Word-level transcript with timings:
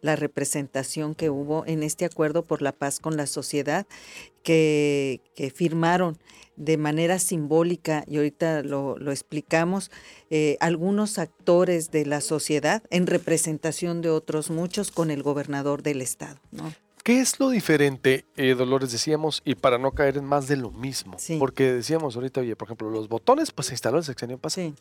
la 0.00 0.16
representación 0.16 1.14
que 1.14 1.30
hubo 1.30 1.64
en 1.66 1.82
este 1.82 2.04
acuerdo 2.04 2.44
por 2.44 2.62
la 2.62 2.72
paz 2.72 3.00
con 3.00 3.16
la 3.16 3.26
sociedad 3.26 3.86
que, 4.42 5.20
firmaron 5.54 6.18
de 6.56 6.76
manera 6.76 7.18
simbólica, 7.18 8.04
y 8.06 8.16
ahorita 8.18 8.62
lo, 8.62 8.96
explicamos, 9.10 9.90
eh, 10.28 10.56
algunos 10.60 11.18
actores 11.18 11.90
de 11.90 12.04
la 12.04 12.20
sociedad 12.20 12.82
en 12.90 13.06
representación 13.06 14.02
de 14.02 14.10
otros 14.10 14.50
muchos 14.50 14.90
con 14.90 15.10
el 15.10 15.22
gobernador 15.22 15.82
del 15.82 16.02
estado. 16.02 16.38
¿no? 16.50 16.72
¿Qué 17.02 17.20
es 17.20 17.40
lo 17.40 17.48
diferente, 17.48 18.26
eh, 18.36 18.54
Dolores, 18.54 18.92
decíamos, 18.92 19.40
y 19.44 19.54
para 19.54 19.78
no 19.78 19.92
caer 19.92 20.18
en 20.18 20.24
más 20.24 20.48
de 20.48 20.56
lo 20.56 20.70
mismo? 20.70 21.16
Porque 21.38 21.72
decíamos 21.72 22.14
ahorita, 22.14 22.42
oye, 22.42 22.54
por 22.56 22.68
ejemplo, 22.68 22.90
los 22.90 23.08
botones, 23.08 23.52
pues 23.52 23.68
se 23.68 23.74
instaló 23.74 23.98
el 23.98 24.04
sexenio 24.04 24.36
pasado. 24.36 24.68
Sí. 24.68 24.74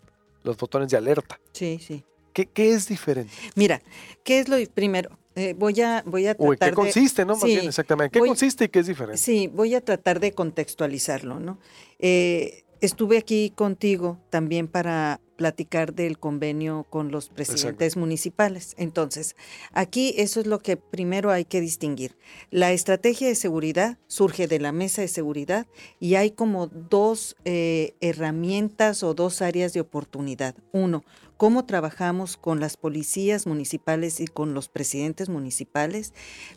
Los 0.44 0.58
botones 0.58 0.90
de 0.90 0.98
alerta. 0.98 1.40
Sí, 1.54 1.80
sí. 1.82 2.04
¿Qué, 2.40 2.46
¿Qué, 2.46 2.74
es 2.74 2.88
diferente? 2.88 3.34
Mira, 3.56 3.82
¿qué 4.24 4.40
es 4.40 4.48
lo 4.48 4.56
primero? 4.74 5.10
Eh, 5.36 5.54
voy 5.58 5.82
a 5.82 6.04
voy 6.06 6.26
a 6.28 6.36
tratar 6.36 6.70
¿Qué 6.70 6.76
consiste, 6.76 7.26
no? 7.26 7.34
Más 7.34 7.44
bien, 7.44 7.68
exactamente. 7.68 8.18
¿Qué 8.18 8.26
consiste 8.26 8.64
y 8.66 8.70
qué 8.70 8.80
es 8.80 8.88
diferente? 8.88 9.18
Sí, 9.18 9.48
voy 9.48 9.76
a 9.76 9.82
tratar 9.82 10.22
de 10.22 10.32
contextualizarlo, 10.32 11.42
¿no? 11.42 11.60
Eh, 12.00 12.64
estuve 12.80 13.18
aquí 13.18 13.52
contigo 13.54 14.20
también 14.30 14.70
para 14.70 15.20
platicar 15.40 15.94
del 15.94 16.20
convenio 16.20 16.86
con 16.90 17.12
los 17.12 17.30
presidentes 17.30 17.96
municipales. 17.96 18.76
Entonces, 18.78 19.38
aquí 19.72 20.14
eso 20.18 20.42
es 20.42 20.48
lo 20.48 20.60
que 20.60 20.76
primero 20.76 21.32
hay 21.32 21.46
que 21.46 21.62
distinguir. 21.62 22.18
La 22.52 22.74
estrategia 22.74 23.30
de 23.30 23.36
seguridad 23.36 23.98
surge 24.08 24.50
de 24.50 24.60
la 24.60 24.74
mesa 24.74 25.02
de 25.02 25.08
seguridad 25.08 25.66
y 25.98 26.16
hay 26.16 26.32
como 26.32 26.68
dos 26.68 27.38
eh, 27.46 27.96
herramientas 28.02 29.02
o 29.02 29.14
dos 29.14 29.42
áreas 29.42 29.72
de 29.72 29.80
oportunidad. 29.80 30.56
Uno, 30.74 31.06
cómo 31.40 31.64
trabajamos 31.64 32.36
con 32.36 32.60
las 32.60 32.76
policías 32.76 33.48
municipales 33.48 34.20
y 34.20 34.28
con 34.28 34.54
los 34.54 34.68
presidentes 34.68 35.30
municipales, 35.30 36.14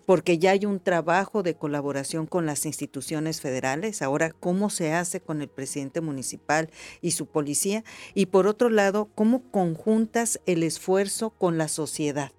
porque 0.07 0.39
ya 0.39 0.51
hay 0.51 0.67
un 0.67 0.81
trabajo 0.81 1.45
de 1.45 1.55
colaboración 1.55 2.27
con 2.27 2.47
las 2.47 2.67
instituciones 2.67 3.41
federales. 3.41 4.03
Ahora, 4.03 4.33
cómo 4.33 4.71
se 4.71 4.93
hace 4.93 5.21
con 5.21 5.41
el 5.41 5.49
presidente 5.49 6.01
municipal 6.01 6.69
y 7.01 7.13
su 7.13 7.27
policía. 7.27 7.85
Y 8.13 8.27
por 8.27 8.49
otro 8.49 8.71
lado, 8.73 9.11
cómo 9.15 9.43
conjuntas 9.51 10.41
el 10.47 10.63
esfuerzo 10.63 11.31
con 11.31 11.59
la 11.59 11.69
sociedad, 11.69 12.33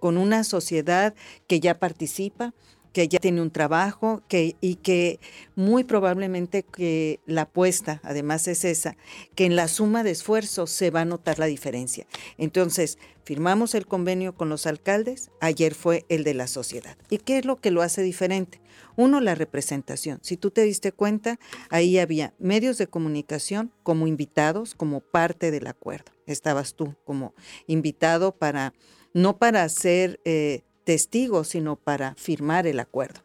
con 0.00 0.18
una 0.18 0.44
sociedad 0.44 1.14
que 1.46 1.60
ya 1.60 1.78
participa, 1.78 2.54
que 2.98 3.06
ya 3.06 3.20
tiene 3.20 3.40
un 3.40 3.52
trabajo 3.52 4.24
que, 4.26 4.56
y 4.60 4.74
que 4.74 5.20
muy 5.54 5.84
probablemente 5.84 6.64
que 6.64 7.20
la 7.26 7.42
apuesta, 7.42 8.00
además 8.02 8.48
es 8.48 8.64
esa, 8.64 8.96
que 9.36 9.44
en 9.44 9.54
la 9.54 9.68
suma 9.68 10.02
de 10.02 10.10
esfuerzos 10.10 10.70
se 10.70 10.90
va 10.90 11.02
a 11.02 11.04
notar 11.04 11.38
la 11.38 11.46
diferencia. 11.46 12.08
Entonces, 12.38 12.98
firmamos 13.22 13.76
el 13.76 13.86
convenio 13.86 14.34
con 14.34 14.48
los 14.48 14.66
alcaldes, 14.66 15.30
ayer 15.40 15.76
fue 15.76 16.06
el 16.08 16.24
de 16.24 16.34
la 16.34 16.48
sociedad. 16.48 16.96
¿Y 17.08 17.18
qué 17.18 17.38
es 17.38 17.44
lo 17.44 17.60
que 17.60 17.70
lo 17.70 17.82
hace 17.82 18.02
diferente? 18.02 18.60
Uno, 18.96 19.20
la 19.20 19.36
representación. 19.36 20.18
Si 20.22 20.36
tú 20.36 20.50
te 20.50 20.62
diste 20.62 20.90
cuenta, 20.90 21.38
ahí 21.70 22.00
había 22.00 22.34
medios 22.40 22.78
de 22.78 22.88
comunicación 22.88 23.72
como 23.84 24.08
invitados, 24.08 24.74
como 24.74 25.02
parte 25.02 25.52
del 25.52 25.68
acuerdo. 25.68 26.10
Estabas 26.26 26.74
tú 26.74 26.96
como 27.04 27.32
invitado 27.68 28.34
para, 28.34 28.74
no 29.14 29.38
para 29.38 29.62
hacer... 29.62 30.18
Eh, 30.24 30.64
testigos, 30.88 31.48
sino 31.48 31.76
para 31.76 32.14
firmar 32.14 32.66
el 32.66 32.80
acuerdo. 32.80 33.20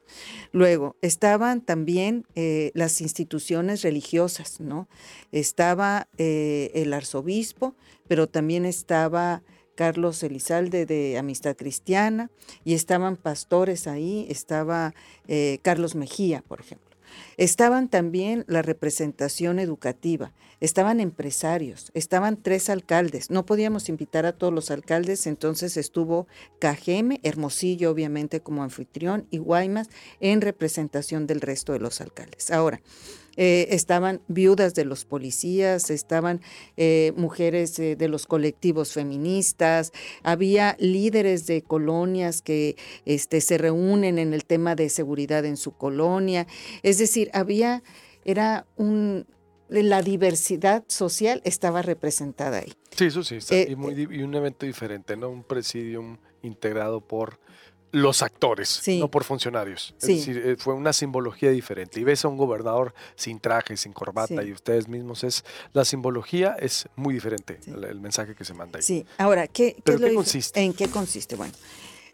Luego, 0.51 0.97
estaban 1.01 1.61
también 1.61 2.25
eh, 2.35 2.71
las 2.73 2.99
instituciones 2.99 3.83
religiosas, 3.83 4.59
¿no? 4.59 4.89
Estaba 5.31 6.09
eh, 6.17 6.71
el 6.75 6.91
arzobispo, 6.91 7.73
pero 8.05 8.27
también 8.27 8.65
estaba 8.65 9.43
Carlos 9.75 10.21
Elizalde 10.23 10.85
de 10.85 11.17
Amistad 11.17 11.55
Cristiana, 11.55 12.29
y 12.65 12.73
estaban 12.73 13.15
pastores 13.15 13.87
ahí, 13.87 14.27
estaba 14.29 14.93
eh, 15.29 15.59
Carlos 15.61 15.95
Mejía, 15.95 16.43
por 16.45 16.59
ejemplo. 16.59 16.97
Estaban 17.37 17.89
también 17.89 18.45
la 18.47 18.61
representación 18.61 19.59
educativa, 19.59 20.33
estaban 20.59 20.99
empresarios, 20.99 21.91
estaban 21.93 22.41
tres 22.41 22.69
alcaldes. 22.69 23.29
No 23.29 23.45
podíamos 23.45 23.89
invitar 23.89 24.25
a 24.25 24.33
todos 24.33 24.53
los 24.53 24.71
alcaldes, 24.71 25.27
entonces 25.27 25.77
estuvo 25.77 26.27
Cajeme, 26.59 27.19
Hermosillo 27.23 27.91
obviamente 27.91 28.41
como 28.41 28.63
anfitrión 28.63 29.27
y 29.29 29.37
Guaymas 29.37 29.89
en 30.19 30.41
representación 30.41 31.27
del 31.27 31.41
resto 31.41 31.73
de 31.73 31.79
los 31.79 32.01
alcaldes. 32.01 32.51
Ahora, 32.51 32.81
eh, 33.35 33.67
estaban 33.71 34.21
viudas 34.27 34.75
de 34.75 34.85
los 34.85 35.05
policías, 35.05 35.89
estaban 35.89 36.41
eh, 36.77 37.13
mujeres 37.15 37.79
eh, 37.79 37.95
de 37.95 38.07
los 38.07 38.27
colectivos 38.27 38.93
feministas, 38.93 39.91
había 40.21 40.75
líderes 40.79 41.47
de 41.47 41.63
colonias 41.63 42.43
que 42.43 42.75
este, 43.05 43.41
se 43.41 43.57
reúnen 43.57 44.19
en 44.19 44.35
el 44.35 44.45
tema 44.45 44.75
de 44.75 44.89
seguridad 44.89 45.45
en 45.45 45.57
su 45.57 45.71
colonia, 45.71 46.45
es 46.83 46.99
decir, 46.99 47.22
había, 47.33 47.83
era 48.25 48.65
un, 48.75 49.25
la 49.69 50.01
diversidad 50.01 50.83
social 50.87 51.41
estaba 51.45 51.81
representada 51.81 52.59
ahí. 52.59 52.73
Sí, 52.91 53.05
eso 53.05 53.23
sí, 53.23 53.37
y, 53.51 53.71
y, 53.71 54.23
un 54.23 54.35
evento 54.35 54.65
diferente, 54.65 55.15
¿no? 55.15 55.29
Un 55.29 55.43
presidium 55.43 56.17
integrado 56.41 57.01
por 57.01 57.39
los 57.93 58.23
actores, 58.23 58.81
no 58.87 59.09
por 59.09 59.23
funcionarios. 59.23 59.93
Es 60.01 60.07
decir, 60.07 60.41
eh, 60.43 60.55
fue 60.57 60.73
una 60.73 60.93
simbología 60.93 61.51
diferente. 61.51 61.99
Y 61.99 62.03
ves 62.03 62.25
a 62.25 62.27
un 62.27 62.37
gobernador 62.37 62.95
sin 63.15 63.39
traje, 63.39 63.77
sin 63.77 63.93
corbata 63.93 64.43
y 64.43 64.51
ustedes 64.51 64.87
mismos, 64.87 65.23
es 65.23 65.45
la 65.73 65.85
simbología 65.85 66.55
es 66.59 66.89
muy 66.95 67.13
diferente, 67.13 67.59
el, 67.67 68.01
mensaje 68.01 68.33
que 68.33 68.45
se 68.45 68.55
manda 68.55 68.77
ahí. 68.77 68.83
Sí, 68.83 69.05
ahora, 69.19 69.47
¿qué, 69.47 69.75
consiste? 70.15 70.59
¿En 70.59 70.73
qué 70.73 70.87
consiste? 70.87 71.35
Bueno, 71.35 71.53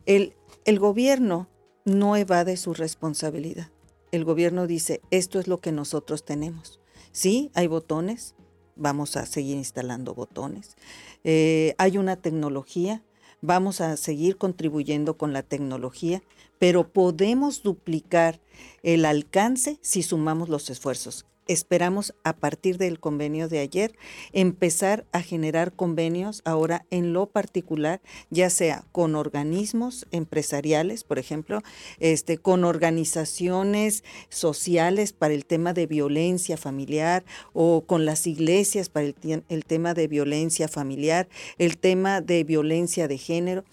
el, 0.06 0.36
el 0.66 0.80
gobierno 0.80 1.48
no 1.86 2.18
evade 2.18 2.58
su 2.58 2.74
responsabilidad. 2.74 3.70
El 4.12 4.26
gobierno 4.26 4.66
dice, 4.66 5.02
esto 5.12 5.40
es 5.40 5.48
lo 5.48 5.60
que 5.60 5.72
nosotros 5.72 6.26
tenemos. 6.26 6.80
Sí, 7.12 7.52
hay 7.54 7.68
botones, 7.68 8.36
vamos 8.76 9.16
a 9.16 9.26
seguir 9.26 9.58
instalando 9.58 10.16
botones. 10.16 10.76
Eh, 11.24 11.76
hay 11.78 11.98
una 11.98 12.16
tecnología, 12.16 13.04
vamos 13.42 13.82
a 13.82 13.98
seguir 13.98 14.38
contribuyendo 14.38 15.18
con 15.18 15.32
la 15.32 15.44
tecnología, 15.44 16.24
pero 16.58 16.92
podemos 16.92 17.62
duplicar 17.62 18.42
el 18.84 19.06
alcance 19.06 19.78
si 19.82 20.02
sumamos 20.02 20.50
los 20.50 20.70
esfuerzos 20.70 21.26
esperamos 21.50 22.14
a 22.24 22.38
partir 22.38 22.78
del 22.78 23.00
convenio 23.00 23.50
de 23.50 23.60
ayer 23.60 23.98
empezar 24.34 25.06
a 25.12 25.22
generar 25.22 25.74
convenios 25.74 26.42
ahora 26.46 26.86
en 26.92 27.12
lo 27.12 27.26
particular, 27.26 28.02
ya 28.30 28.52
sea 28.52 28.86
con 28.92 29.16
organismos 29.16 30.06
empresariales, 30.12 31.04
por 31.04 31.18
ejemplo, 31.18 31.62
este, 32.00 32.38
con 32.38 32.64
organizaciones 32.64 34.04
sociales 34.30 35.12
para 35.12 35.34
el 35.34 35.46
tema 35.46 35.74
de 35.74 35.88
violencia 35.88 36.56
familiar 36.56 37.26
o 37.54 37.84
con 37.86 38.06
las 38.06 38.28
iglesias 38.28 38.90
para 38.90 39.08
el, 39.08 39.44
el 39.50 39.66
tema 39.66 39.96
de 39.96 40.08
violencia 40.08 40.68
familiar, 40.68 41.28
el 41.58 41.80
tema 41.80 42.22
de 42.22 42.44
violencia 42.44 43.08
de 43.08 43.18
género 43.18 43.66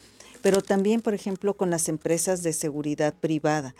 pero 0.47 0.63
también, 0.63 1.01
por 1.01 1.13
ejemplo, 1.13 1.57
con 1.57 1.71
las 1.71 1.89
empresas 1.89 2.45
de 2.45 2.53
seguridad 2.53 3.15
privada. 3.15 3.75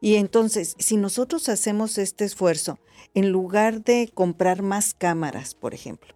Y 0.00 0.16
entonces, 0.16 0.74
si 0.76 0.96
nosotros 0.96 1.48
hacemos 1.48 1.96
este 1.96 2.24
esfuerzo, 2.24 2.80
en 3.14 3.30
lugar 3.30 3.84
de 3.84 4.10
comprar 4.12 4.62
más 4.62 4.94
cámaras, 4.94 5.54
por 5.54 5.74
ejemplo, 5.74 6.12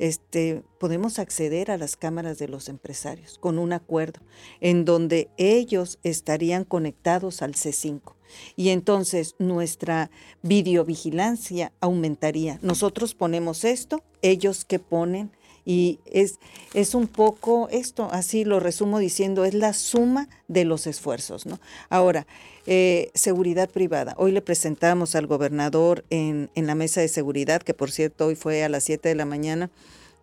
este, 0.00 0.64
podemos 0.80 1.20
acceder 1.20 1.70
a 1.70 1.78
las 1.78 1.94
cámaras 1.94 2.36
de 2.38 2.48
los 2.48 2.68
empresarios 2.68 3.38
con 3.38 3.60
un 3.60 3.72
acuerdo 3.72 4.18
en 4.60 4.84
donde 4.84 5.30
ellos 5.36 6.00
estarían 6.02 6.64
conectados 6.64 7.40
al 7.40 7.54
C5 7.54 8.00
y 8.56 8.70
entonces 8.70 9.36
nuestra 9.38 10.10
videovigilancia 10.42 11.72
aumentaría. 11.78 12.58
Nosotros 12.60 13.14
ponemos 13.14 13.62
esto, 13.62 14.02
ellos 14.20 14.64
que 14.64 14.80
ponen 14.80 15.30
y 15.64 16.00
es, 16.04 16.38
es 16.74 16.94
un 16.94 17.06
poco 17.06 17.68
esto, 17.70 18.08
así 18.12 18.44
lo 18.44 18.60
resumo 18.60 18.98
diciendo, 18.98 19.44
es 19.44 19.54
la 19.54 19.72
suma 19.72 20.28
de 20.48 20.64
los 20.64 20.86
esfuerzos. 20.86 21.46
¿no? 21.46 21.58
Ahora, 21.88 22.26
eh, 22.66 23.10
seguridad 23.14 23.70
privada. 23.70 24.14
Hoy 24.18 24.32
le 24.32 24.42
presentamos 24.42 25.14
al 25.14 25.26
gobernador 25.26 26.04
en, 26.10 26.50
en 26.54 26.66
la 26.66 26.74
mesa 26.74 27.00
de 27.00 27.08
seguridad, 27.08 27.62
que 27.62 27.74
por 27.74 27.90
cierto 27.90 28.26
hoy 28.26 28.34
fue 28.34 28.64
a 28.64 28.68
las 28.68 28.84
7 28.84 29.08
de 29.08 29.14
la 29.14 29.24
mañana, 29.24 29.70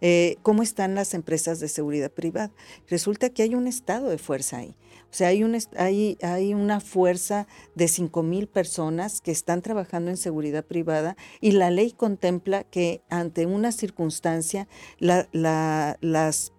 eh, 0.01 0.37
cómo 0.41 0.63
están 0.63 0.95
las 0.95 1.13
empresas 1.13 1.59
de 1.59 1.67
seguridad 1.67 2.11
privada. 2.11 2.51
Resulta 2.89 3.29
que 3.29 3.43
hay 3.43 3.53
un 3.55 3.67
estado 3.67 4.09
de 4.09 4.17
fuerza 4.17 4.57
ahí. 4.57 4.73
O 5.11 5.13
sea, 5.13 5.27
hay, 5.27 5.43
un, 5.43 5.57
hay, 5.77 6.17
hay 6.21 6.53
una 6.53 6.79
fuerza 6.79 7.47
de 7.75 7.89
5 7.89 8.23
mil 8.23 8.47
personas 8.47 9.19
que 9.19 9.31
están 9.31 9.61
trabajando 9.61 10.09
en 10.09 10.17
seguridad 10.17 10.63
privada 10.65 11.17
y 11.41 11.51
la 11.51 11.69
ley 11.69 11.91
contempla 11.91 12.63
que 12.63 13.01
ante 13.09 13.45
una 13.45 13.73
circunstancia 13.73 14.69
la, 14.99 15.27
la, 15.33 15.97
las 15.99 16.53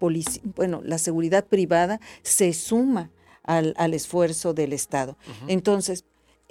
bueno, 0.54 0.82
la 0.84 0.98
seguridad 0.98 1.46
privada 1.46 2.00
se 2.22 2.52
suma 2.52 3.10
al, 3.42 3.74
al 3.76 3.94
esfuerzo 3.94 4.54
del 4.54 4.72
Estado. 4.72 5.16
Entonces, 5.48 6.04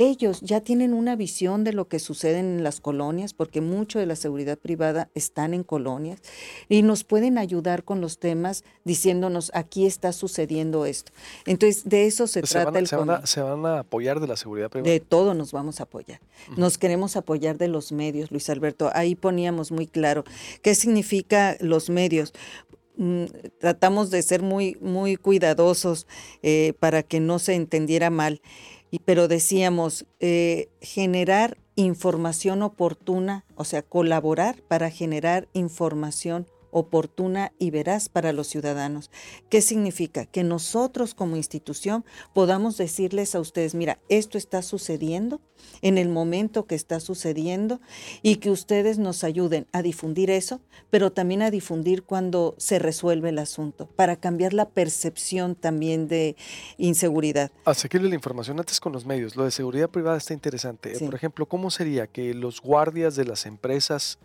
ellos 0.09 0.41
ya 0.41 0.61
tienen 0.61 0.93
una 0.93 1.15
visión 1.15 1.63
de 1.63 1.73
lo 1.73 1.87
que 1.87 1.99
sucede 1.99 2.39
en 2.39 2.63
las 2.63 2.79
colonias, 2.79 3.33
porque 3.33 3.61
mucho 3.61 3.99
de 3.99 4.05
la 4.05 4.15
seguridad 4.15 4.57
privada 4.57 5.09
están 5.15 5.53
en 5.53 5.63
colonias, 5.63 6.21
y 6.69 6.81
nos 6.81 7.03
pueden 7.03 7.37
ayudar 7.37 7.83
con 7.83 8.01
los 8.01 8.19
temas 8.19 8.63
diciéndonos, 8.83 9.51
aquí 9.53 9.85
está 9.85 10.13
sucediendo 10.13 10.85
esto. 10.85 11.11
Entonces, 11.45 11.83
de 11.85 12.07
eso 12.07 12.27
se, 12.27 12.41
trata 12.41 12.79
el 12.79 12.87
se 12.87 12.95
van, 12.95 13.25
se 13.27 13.41
van, 13.41 13.65
a, 13.65 13.79
apoyar 13.79 14.19
de 14.19 14.27
la 14.27 14.37
seguridad 14.37 14.69
privada? 14.69 14.91
De 14.91 14.99
todo 14.99 15.33
nos 15.33 15.51
vamos 15.51 15.79
a 15.79 15.83
apoyar. 15.83 16.19
Nos 16.57 16.77
queremos 16.77 17.15
apoyar 17.15 17.57
de 17.57 17.67
los 17.67 17.91
medios, 17.91 18.31
Luis 18.31 18.49
Alberto. 18.49 18.89
Ahí 18.93 19.15
poníamos 19.15 19.71
muy 19.71 19.87
claro 19.87 20.23
qué 20.61 20.75
significa 20.75 21.57
los 21.59 21.89
medios. 21.89 22.33
Mm, 22.97 23.25
tratamos 23.57 24.11
de 24.11 24.21
ser 24.21 24.41
muy, 24.41 24.77
muy 24.81 25.15
cuidadosos 25.15 26.07
eh, 26.43 26.73
para 26.79 27.03
que 27.03 27.19
no 27.19 27.39
se 27.39 27.55
entendiera 27.55 28.09
mal, 28.09 28.41
pero 28.99 29.27
decíamos 29.27 30.05
eh, 30.19 30.69
generar 30.81 31.57
información 31.75 32.61
oportuna, 32.61 33.45
o 33.55 33.63
sea, 33.63 33.81
colaborar 33.81 34.61
para 34.63 34.89
generar 34.89 35.47
información 35.53 36.43
oportuna 36.43 36.60
y 37.59 37.71
veraz 37.71 38.09
para 38.09 38.33
los 38.33 38.47
ciudadanos. 38.47 39.11
¿Qué 39.49 39.61
significa? 39.61 40.25
Que 40.25 40.43
nosotros 40.43 41.13
como 41.13 41.35
institución 41.35 42.05
podamos 42.33 42.77
decirles 42.77 43.35
a 43.35 43.39
ustedes, 43.39 43.75
mira, 43.75 43.99
esto 44.09 44.37
está 44.37 44.61
sucediendo 44.61 45.41
en 45.81 45.97
el 45.97 46.09
momento 46.09 46.65
que 46.65 46.75
está 46.75 46.99
sucediendo 46.99 47.79
y 48.21 48.37
que 48.37 48.49
ustedes 48.49 48.97
nos 48.97 49.23
ayuden 49.23 49.67
a 49.71 49.81
difundir 49.81 50.29
eso, 50.29 50.61
pero 50.89 51.11
también 51.11 51.41
a 51.41 51.51
difundir 51.51 52.03
cuando 52.03 52.55
se 52.57 52.79
resuelve 52.79 53.29
el 53.29 53.39
asunto, 53.39 53.87
para 53.87 54.15
cambiar 54.15 54.53
la 54.53 54.69
percepción 54.69 55.55
también 55.55 56.07
de 56.07 56.35
inseguridad. 56.77 57.51
Asequible 57.65 58.09
la 58.09 58.15
información 58.15 58.59
antes 58.59 58.79
con 58.79 58.91
los 58.91 59.05
medios. 59.05 59.35
Lo 59.35 59.45
de 59.45 59.51
seguridad 59.51 59.89
privada 59.89 60.17
está 60.17 60.33
interesante. 60.33 60.97
Por 60.99 61.15
ejemplo, 61.15 61.45
¿cómo 61.45 61.69
sería 61.71 62.07
que 62.07 62.33
los 62.33 62.61
guardias 62.61 63.15
de 63.15 63.25
las 63.25 63.45
empresas 63.45 64.19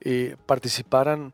eh, 0.00 0.36
participaran 0.46 1.32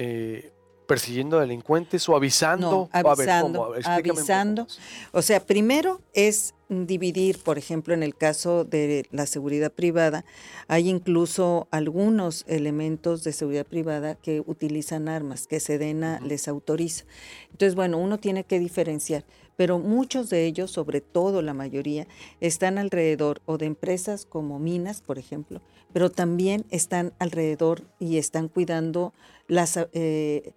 eh, 0.00 0.52
persiguiendo 0.86 1.40
delincuentes 1.40 2.08
o 2.08 2.14
avisando? 2.14 2.88
avisando, 2.92 3.74
avisando. 3.84 4.66
O 5.12 5.22
sea, 5.22 5.44
primero 5.44 6.00
es 6.14 6.54
dividir, 6.68 7.38
por 7.38 7.58
ejemplo, 7.58 7.94
en 7.94 8.02
el 8.02 8.14
caso 8.14 8.64
de 8.64 9.06
la 9.10 9.26
seguridad 9.26 9.72
privada, 9.72 10.24
hay 10.66 10.88
incluso 10.88 11.66
algunos 11.70 12.44
elementos 12.46 13.24
de 13.24 13.32
seguridad 13.32 13.66
privada 13.66 14.16
que 14.16 14.42
utilizan 14.46 15.08
armas, 15.08 15.46
que 15.46 15.60
Sedena 15.60 16.20
les 16.20 16.46
autoriza. 16.46 17.04
Entonces, 17.50 17.74
bueno, 17.74 17.98
uno 17.98 18.18
tiene 18.18 18.44
que 18.44 18.58
diferenciar, 18.58 19.24
pero 19.56 19.78
muchos 19.78 20.28
de 20.30 20.44
ellos, 20.44 20.70
sobre 20.70 21.00
todo 21.00 21.40
la 21.42 21.54
mayoría, 21.54 22.06
están 22.40 22.78
alrededor 22.78 23.40
o 23.46 23.56
de 23.56 23.66
empresas 23.66 24.26
como 24.26 24.58
minas, 24.58 25.00
por 25.00 25.18
ejemplo, 25.18 25.62
pero 25.92 26.10
también 26.10 26.66
están 26.70 27.14
alrededor 27.18 27.82
y 27.98 28.18
están 28.18 28.48
cuidando 28.48 29.14
las, 29.46 29.78
eh, 29.92 30.52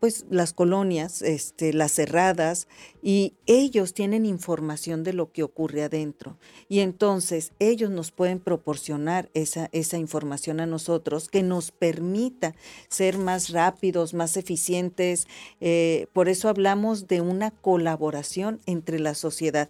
pues, 0.00 0.24
las 0.30 0.52
colonias, 0.54 1.22
este, 1.22 1.72
las 1.72 1.92
cerradas, 1.92 2.66
y 3.02 3.34
ellos 3.46 3.94
tienen 3.94 4.26
información 4.26 5.04
de 5.04 5.12
lo 5.12 5.30
que 5.30 5.42
ocurre 5.42 5.82
adentro. 5.82 6.38
Y 6.68 6.80
entonces 6.80 7.52
ellos 7.58 7.90
nos 7.90 8.10
pueden 8.10 8.40
proporcionar 8.40 9.30
esa, 9.34 9.68
esa 9.72 9.98
información 9.98 10.60
a 10.60 10.66
nosotros 10.66 11.28
que 11.28 11.42
nos 11.42 11.70
permita 11.70 12.54
ser 12.88 13.18
más 13.18 13.50
rápidos, 13.50 14.14
más 14.14 14.36
eficientes. 14.36 15.26
Eh, 15.60 16.06
por 16.12 16.28
eso 16.28 16.48
hablamos 16.48 17.06
de 17.06 17.20
una 17.20 17.50
colaboración 17.50 18.60
entre 18.66 18.98
la 18.98 19.14
sociedad 19.14 19.68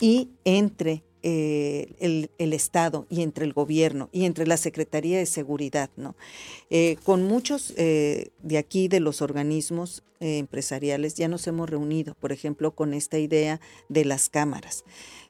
y 0.00 0.30
entre 0.44 1.04
eh, 1.28 2.28
el, 2.38 2.52
Estado 2.52 3.04
y 3.10 3.22
entre 3.22 3.44
el 3.44 3.52
gobierno 3.52 4.08
y 4.12 4.26
entre 4.26 4.46
la 4.46 4.56
Secretaría 4.56 5.18
de 5.18 5.26
Seguridad, 5.26 5.90
¿no? 5.96 6.14
Eh, 6.70 6.98
con 7.02 7.24
muchos 7.24 7.74
eh, 7.76 8.30
de 8.44 8.58
aquí, 8.58 8.86
de 8.86 9.00
los 9.00 9.22
organismos 9.22 10.04
empresariales, 10.20 11.16
ya 11.16 11.26
nos 11.26 11.48
hemos 11.48 11.68
reunido, 11.68 12.14
por 12.14 12.30
ejemplo, 12.30 12.76
con 12.76 12.94
esta 12.94 13.18
idea 13.18 13.60
de 13.88 14.04
las 14.04 14.30
cámaras. 14.30 14.84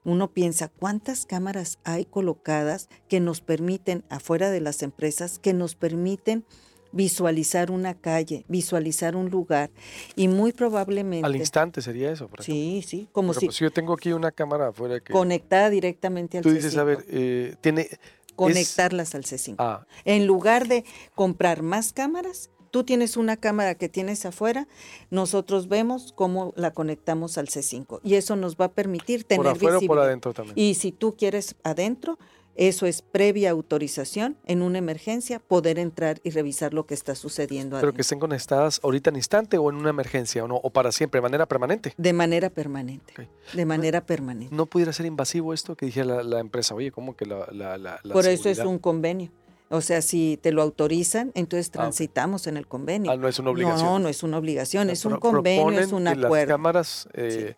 Uno 0.04 0.34
piensa, 0.34 0.68
¿cuántas 0.68 1.24
cámaras 1.24 1.78
hay 1.82 2.04
colocadas 2.04 2.90
que 3.08 3.18
nos 3.18 3.40
permiten, 3.40 4.04
afuera 4.10 4.50
de 4.50 4.60
las 4.60 4.82
empresas, 4.82 5.38
que 5.38 5.54
nos 5.54 5.76
permiten 5.76 6.44
visualizar 6.92 7.70
una 7.70 7.94
calle, 7.94 8.44
visualizar 8.48 9.16
un 9.16 9.30
lugar 9.30 9.70
y 10.14 10.28
muy 10.28 10.52
probablemente... 10.52 11.26
Al 11.26 11.36
instante 11.36 11.82
sería 11.82 12.10
eso, 12.10 12.28
por 12.28 12.42
Sí, 12.42 12.84
sí, 12.86 13.08
como 13.12 13.34
si... 13.34 13.46
Pues, 13.46 13.58
yo 13.58 13.70
tengo 13.70 13.92
aquí 13.92 14.12
una 14.12 14.32
cámara 14.32 14.68
afuera 14.68 15.00
que... 15.00 15.12
Conectada 15.12 15.70
directamente 15.70 16.38
al 16.38 16.44
C5. 16.44 16.48
Tú 16.48 16.54
dices, 16.54 16.76
a 16.76 16.84
ver, 16.84 17.04
eh, 17.08 17.54
tiene... 17.60 17.88
Conectarlas 18.34 19.14
al 19.14 19.24
C5. 19.24 19.54
Ah. 19.58 19.86
En 20.04 20.26
lugar 20.26 20.68
de 20.68 20.84
comprar 21.14 21.62
más 21.62 21.94
cámaras, 21.94 22.50
tú 22.70 22.84
tienes 22.84 23.16
una 23.16 23.38
cámara 23.38 23.74
que 23.74 23.88
tienes 23.88 24.26
afuera, 24.26 24.68
nosotros 25.10 25.68
vemos 25.68 26.12
cómo 26.14 26.52
la 26.56 26.72
conectamos 26.72 27.38
al 27.38 27.46
C5 27.46 28.00
y 28.04 28.16
eso 28.16 28.36
nos 28.36 28.56
va 28.56 28.66
a 28.66 28.72
permitir 28.72 29.24
tener 29.24 29.44
por 29.44 29.52
afuera 29.52 29.78
O 29.78 29.80
por 29.86 29.98
adentro 29.98 30.34
también. 30.34 30.58
Y 30.58 30.74
si 30.74 30.92
tú 30.92 31.16
quieres 31.16 31.56
adentro, 31.62 32.18
eso 32.56 32.86
es 32.86 33.02
previa 33.02 33.50
autorización 33.50 34.36
en 34.46 34.62
una 34.62 34.78
emergencia, 34.78 35.38
poder 35.38 35.78
entrar 35.78 36.20
y 36.22 36.30
revisar 36.30 36.74
lo 36.74 36.86
que 36.86 36.94
está 36.94 37.14
sucediendo. 37.14 37.78
Pero 37.78 37.92
que 37.92 38.02
estén 38.02 38.18
conectadas 38.18 38.80
ahorita 38.82 39.10
en 39.10 39.16
instante 39.16 39.58
o 39.58 39.70
en 39.70 39.76
una 39.76 39.90
emergencia 39.90 40.44
o 40.44 40.48
no, 40.48 40.56
o 40.56 40.70
para 40.70 40.92
siempre, 40.92 41.18
de 41.18 41.22
manera 41.22 41.46
permanente. 41.46 41.94
De 41.96 42.12
manera 42.12 42.50
permanente. 42.50 43.28
De 43.52 43.66
manera 43.66 44.00
permanente. 44.00 44.54
¿No 44.54 44.66
pudiera 44.66 44.92
ser 44.92 45.06
invasivo 45.06 45.52
esto 45.52 45.76
que 45.76 45.86
dijera 45.86 46.22
la, 46.22 46.40
empresa? 46.40 46.74
Oye, 46.74 46.90
¿cómo 46.90 47.14
que 47.16 47.26
la... 47.26 47.46
la, 47.52 48.00
Por 48.12 48.26
eso 48.26 48.48
es 48.48 48.58
un 48.58 48.78
convenio. 48.78 49.30
O 49.68 49.80
sea, 49.80 50.00
si 50.00 50.38
te 50.40 50.52
lo 50.52 50.62
autorizan, 50.62 51.32
entonces 51.34 51.68
ah, 51.70 51.72
transitamos 51.72 52.46
en 52.46 52.56
el 52.56 52.68
convenio. 52.68 53.10
Ah, 53.10 53.16
no 53.16 53.26
es 53.26 53.38
una 53.38 53.50
obligación. 53.50 53.86
No, 53.86 53.98
no 53.98 54.08
es 54.08 54.22
una 54.22 54.38
obligación, 54.38 54.90
es 54.90 55.04
un 55.04 55.16
convenio, 55.16 55.80
es 55.80 55.92
un 55.92 56.06
acuerdo. 56.06 56.34
las 56.34 56.46
cámaras 56.46 57.08
eh, 57.14 57.54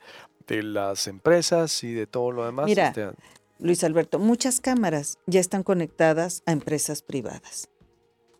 de 0.46 0.62
las 0.62 1.06
empresas 1.06 1.84
y 1.84 1.92
de 1.92 2.06
todo 2.06 2.32
lo 2.32 2.46
demás. 2.46 2.64
Mira, 2.64 2.88
este, 2.88 3.10
Luis 3.58 3.82
Alberto, 3.84 4.18
muchas 4.18 4.60
cámaras 4.60 5.18
ya 5.26 5.40
están 5.40 5.62
conectadas 5.62 6.42
a 6.46 6.52
empresas 6.52 7.02
privadas. 7.02 7.68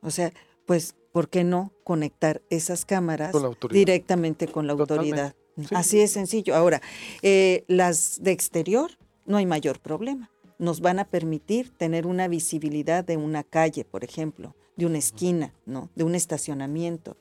O 0.01 0.11
sea, 0.11 0.33
pues, 0.67 0.95
¿por 1.13 1.29
qué 1.29 1.45
no 1.45 1.73
conectar 1.85 2.43
esas 2.51 2.85
cámaras 2.85 3.35
directamente 3.71 4.47
con 4.47 4.67
la 4.67 4.75
autoridad? 4.75 5.35
Así 5.73 6.01
es 6.01 6.13
sencillo. 6.13 6.55
Ahora, 6.55 6.81
eh, 7.23 7.65
las 7.67 8.23
de 8.23 8.31
exterior, 8.31 8.93
no 9.27 9.37
hay 9.39 9.47
mayor 9.47 9.81
problema. 9.81 10.31
Nos 10.59 10.81
van 10.81 10.99
a 10.99 11.05
permitir 11.05 11.71
tener 11.77 12.07
una 12.07 12.29
visibilidad 12.29 13.05
de 13.05 13.17
una 13.17 13.43
calle, 13.43 13.85
por 13.85 14.05
ejemplo, 14.05 14.55
de 14.77 14.87
una 14.87 14.99
esquina, 14.99 15.53
¿no? 15.67 15.91
de 15.95 16.05
un 16.05 16.15
estacionamiento. 16.15 17.17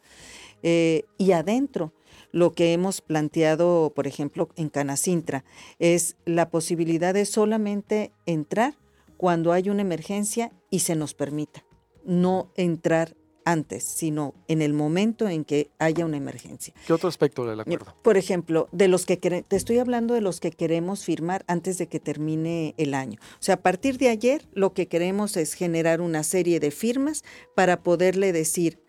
Eh, 0.63 1.05
y 1.17 1.31
adentro, 1.31 1.93
lo 2.31 2.53
que 2.53 2.73
hemos 2.73 3.01
planteado, 3.01 3.91
por 3.95 4.07
ejemplo, 4.07 4.49
en 4.55 4.69
Canacintra, 4.69 5.43
es 5.79 6.17
la 6.25 6.49
posibilidad 6.49 7.13
de 7.13 7.25
solamente 7.25 8.11
entrar 8.25 8.75
cuando 9.17 9.51
hay 9.51 9.69
una 9.69 9.81
emergencia 9.81 10.51
y 10.69 10.79
se 10.79 10.95
nos 10.95 11.13
permita, 11.13 11.65
no 12.05 12.51
entrar 12.55 13.15
antes, 13.47 13.85
sino 13.85 14.33
en 14.49 14.61
el 14.61 14.73
momento 14.73 15.29
en 15.29 15.45
que 15.45 15.71
haya 15.79 16.05
una 16.05 16.17
emergencia. 16.17 16.73
¿Qué 16.85 16.91
otro 16.91 17.07
aspecto 17.07 17.45
del 17.45 17.61
acuerdo? 17.61 17.95
Por 18.03 18.17
ejemplo, 18.17 18.67
de 18.73 18.89
los 18.89 19.05
que 19.05 19.15
te 19.15 19.55
estoy 19.55 19.79
hablando 19.79 20.13
de 20.13 20.19
los 20.19 20.41
que 20.41 20.51
queremos 20.51 21.05
firmar 21.05 21.45
antes 21.47 21.77
de 21.77 21.87
que 21.87 22.01
termine 22.01 22.75
el 22.77 22.93
año. 22.93 23.19
O 23.35 23.41
sea, 23.41 23.55
a 23.55 23.61
partir 23.61 23.97
de 23.99 24.09
ayer 24.09 24.45
lo 24.51 24.73
que 24.73 24.89
queremos 24.89 25.37
es 25.37 25.53
generar 25.53 26.01
una 26.01 26.23
serie 26.23 26.59
de 26.59 26.71
firmas 26.71 27.23
para 27.55 27.83
poderle 27.83 28.33
decir 28.33 28.81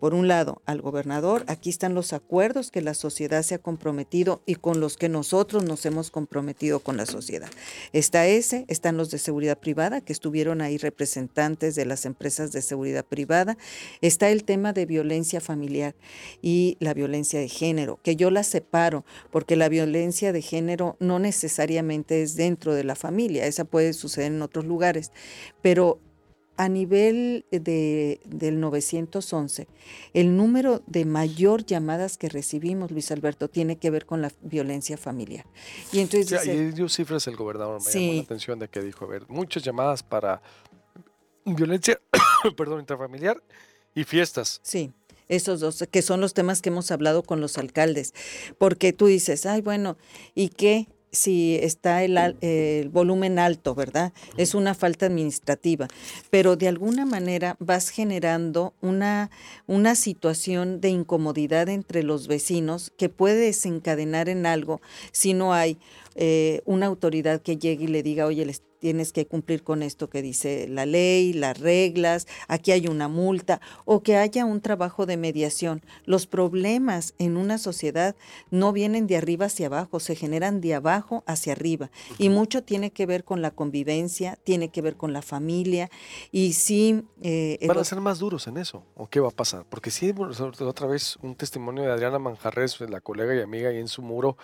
por 0.00 0.14
un 0.14 0.28
lado, 0.28 0.62
al 0.66 0.80
gobernador, 0.80 1.44
aquí 1.46 1.70
están 1.70 1.94
los 1.94 2.12
acuerdos 2.12 2.70
que 2.70 2.82
la 2.82 2.94
sociedad 2.94 3.42
se 3.42 3.54
ha 3.54 3.58
comprometido 3.58 4.42
y 4.46 4.56
con 4.56 4.80
los 4.80 4.96
que 4.96 5.08
nosotros 5.08 5.64
nos 5.64 5.86
hemos 5.86 6.10
comprometido 6.10 6.80
con 6.80 6.96
la 6.96 7.06
sociedad. 7.06 7.48
Está 7.92 8.26
ese, 8.26 8.64
están 8.68 8.96
los 8.96 9.10
de 9.10 9.18
seguridad 9.18 9.58
privada, 9.58 10.00
que 10.00 10.12
estuvieron 10.12 10.60
ahí 10.60 10.78
representantes 10.78 11.74
de 11.74 11.86
las 11.86 12.04
empresas 12.04 12.52
de 12.52 12.62
seguridad 12.62 13.04
privada. 13.04 13.56
Está 14.00 14.30
el 14.30 14.44
tema 14.44 14.72
de 14.72 14.86
violencia 14.86 15.40
familiar 15.40 15.94
y 16.42 16.76
la 16.80 16.94
violencia 16.94 17.40
de 17.40 17.48
género, 17.48 17.98
que 18.02 18.16
yo 18.16 18.30
la 18.30 18.42
separo, 18.42 19.04
porque 19.30 19.56
la 19.56 19.68
violencia 19.68 20.32
de 20.32 20.42
género 20.42 20.96
no 21.00 21.18
necesariamente 21.18 22.22
es 22.22 22.36
dentro 22.36 22.74
de 22.74 22.84
la 22.84 22.94
familia, 22.94 23.46
esa 23.46 23.64
puede 23.64 23.92
suceder 23.92 24.32
en 24.32 24.42
otros 24.42 24.64
lugares, 24.64 25.10
pero 25.62 26.00
a 26.56 26.68
nivel 26.68 27.44
de, 27.50 28.20
del 28.24 28.60
911, 28.60 29.68
el 30.14 30.36
número 30.36 30.82
de 30.86 31.04
mayor 31.04 31.64
llamadas 31.64 32.18
que 32.18 32.28
recibimos, 32.28 32.90
Luis 32.90 33.10
Alberto, 33.10 33.48
tiene 33.48 33.76
que 33.76 33.90
ver 33.90 34.06
con 34.06 34.22
la 34.22 34.32
violencia 34.42 34.96
familiar. 34.96 35.46
Y 35.92 36.00
entonces... 36.00 36.46
y 36.46 36.72
dio 36.72 36.88
cifras 36.88 37.26
el 37.26 37.36
gobernador, 37.36 37.80
me 37.84 37.92
llamó 37.92 38.12
la 38.14 38.22
atención 38.22 38.58
de 38.58 38.68
que 38.68 38.80
dijo, 38.80 39.04
a 39.04 39.08
ver, 39.08 39.28
muchas 39.28 39.62
llamadas 39.62 40.02
para 40.02 40.42
violencia, 41.44 42.00
perdón, 42.56 42.80
intrafamiliar 42.80 43.42
y 43.94 44.04
fiestas. 44.04 44.60
Sí 44.62 44.92
esos 45.28 45.60
dos, 45.60 45.84
que 45.90 46.02
son 46.02 46.20
los 46.20 46.34
temas 46.34 46.62
que 46.62 46.68
hemos 46.68 46.90
hablado 46.90 47.22
con 47.22 47.40
los 47.40 47.58
alcaldes, 47.58 48.14
porque 48.58 48.92
tú 48.92 49.06
dices, 49.06 49.46
ay, 49.46 49.60
bueno, 49.60 49.96
¿y 50.34 50.50
qué? 50.50 50.88
Si 51.16 51.56
está 51.56 52.04
el, 52.04 52.88
volumen 52.90 53.38
alto, 53.38 53.74
¿verdad? 53.74 54.12
Es 54.36 54.54
una 54.54 54.74
falta 54.74 55.06
administrativa, 55.06 55.88
pero 56.30 56.56
de 56.56 56.68
alguna 56.68 57.04
manera 57.06 57.56
vas 57.58 57.88
generando 57.88 58.74
una, 58.80 59.30
una 59.66 59.94
situación 59.94 60.80
de 60.80 60.90
incomodidad 60.90 61.68
entre 61.68 62.02
los 62.02 62.28
vecinos 62.28 62.92
que 62.96 63.08
puede 63.08 63.46
desencadenar 63.46 64.28
en 64.28 64.46
algo 64.46 64.80
si 65.12 65.34
no 65.34 65.52
hay 65.52 65.78
eh, 66.14 66.62
una 66.64 66.86
autoridad 66.86 67.42
que 67.42 67.56
llegue 67.56 67.84
y 67.84 67.88
le 67.88 68.02
diga, 68.02 68.26
oye, 68.26 68.44
les 68.46 68.62
tienes 68.78 69.12
que 69.12 69.26
cumplir 69.26 69.62
con 69.62 69.82
esto 69.82 70.08
que 70.08 70.22
dice 70.22 70.66
la 70.68 70.86
ley, 70.86 71.32
las 71.32 71.58
reglas, 71.58 72.26
aquí 72.48 72.72
hay 72.72 72.86
una 72.88 73.08
multa, 73.08 73.60
o 73.84 74.02
que 74.02 74.16
haya 74.16 74.44
un 74.44 74.60
trabajo 74.60 75.06
de 75.06 75.16
mediación. 75.16 75.82
Los 76.04 76.26
problemas 76.26 77.14
en 77.18 77.36
una 77.36 77.58
sociedad 77.58 78.16
no 78.50 78.72
vienen 78.72 79.06
de 79.06 79.16
arriba 79.16 79.46
hacia 79.46 79.66
abajo, 79.66 80.00
se 80.00 80.14
generan 80.14 80.60
de 80.60 80.74
abajo 80.74 81.24
hacia 81.26 81.52
arriba. 81.52 81.90
Y 82.18 82.28
mucho 82.28 82.62
tiene 82.62 82.90
que 82.90 83.06
ver 83.06 83.24
con 83.24 83.42
la 83.42 83.50
convivencia, 83.50 84.38
tiene 84.44 84.68
que 84.70 84.82
ver 84.82 84.96
con 84.96 85.12
la 85.12 85.22
familia. 85.22 85.90
Y 86.30 86.52
sí... 86.52 87.02
Eh, 87.22 87.58
¿Van 87.66 87.78
a 87.78 87.84
ser 87.84 88.00
más 88.00 88.18
duros 88.18 88.46
en 88.46 88.56
eso? 88.58 88.84
¿O 88.94 89.08
qué 89.08 89.20
va 89.20 89.28
a 89.28 89.32
pasar? 89.32 89.64
Porque 89.68 89.90
sí, 89.90 90.14
otra 90.60 90.86
vez 90.86 91.16
un 91.22 91.34
testimonio 91.34 91.84
de 91.84 91.92
Adriana 91.92 92.18
Manjarres, 92.18 92.80
la 92.80 93.00
colega 93.00 93.34
y 93.34 93.40
amiga 93.40 93.70
ahí 93.70 93.78
en 93.78 93.88
su 93.88 94.02
muro, 94.02 94.36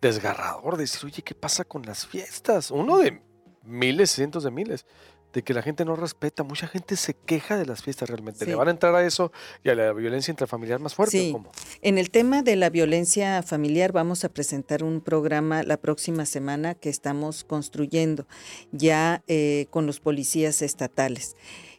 desgarrador, 0.00 0.76
decir, 0.76 1.00
oye, 1.04 1.22
¿qué 1.22 1.34
pasa 1.34 1.64
con 1.64 1.82
las 1.82 2.06
fiestas? 2.06 2.70
Uno 2.70 2.98
de 2.98 3.22
miles, 3.64 4.10
cientos 4.10 4.44
de 4.44 4.50
miles, 4.50 4.86
de 5.34 5.42
que 5.42 5.52
la 5.52 5.62
gente 5.62 5.84
no 5.84 5.96
respeta. 5.96 6.44
Mucha 6.44 6.66
gente 6.68 6.96
se 6.96 7.14
queja 7.14 7.58
de 7.58 7.66
las 7.66 7.82
fiestas 7.82 8.08
realmente. 8.08 8.46
¿Le 8.46 8.54
van 8.54 8.68
a 8.68 8.70
entrar 8.70 8.94
a 8.94 9.04
eso 9.04 9.32
y 9.62 9.68
a 9.68 9.74
la 9.74 9.92
violencia 9.92 10.30
intrafamiliar 10.30 10.80
más 10.80 10.94
fuerte? 10.94 11.18
Sí. 11.18 11.36
En 11.82 11.98
el 11.98 12.10
tema 12.10 12.42
de 12.42 12.56
la 12.56 12.70
violencia 12.70 13.42
familiar 13.42 13.92
vamos 13.92 14.24
a 14.24 14.28
presentar 14.28 14.84
un 14.84 15.00
programa 15.00 15.62
la 15.64 15.76
próxima 15.76 16.24
semana 16.24 16.74
que 16.74 16.88
estamos 16.88 17.44
construyendo 17.44 18.26
ya 18.70 19.22
eh, 19.26 19.66
con 19.70 19.86
los 19.86 20.00
policías 20.00 20.62
estatales. 20.62 21.36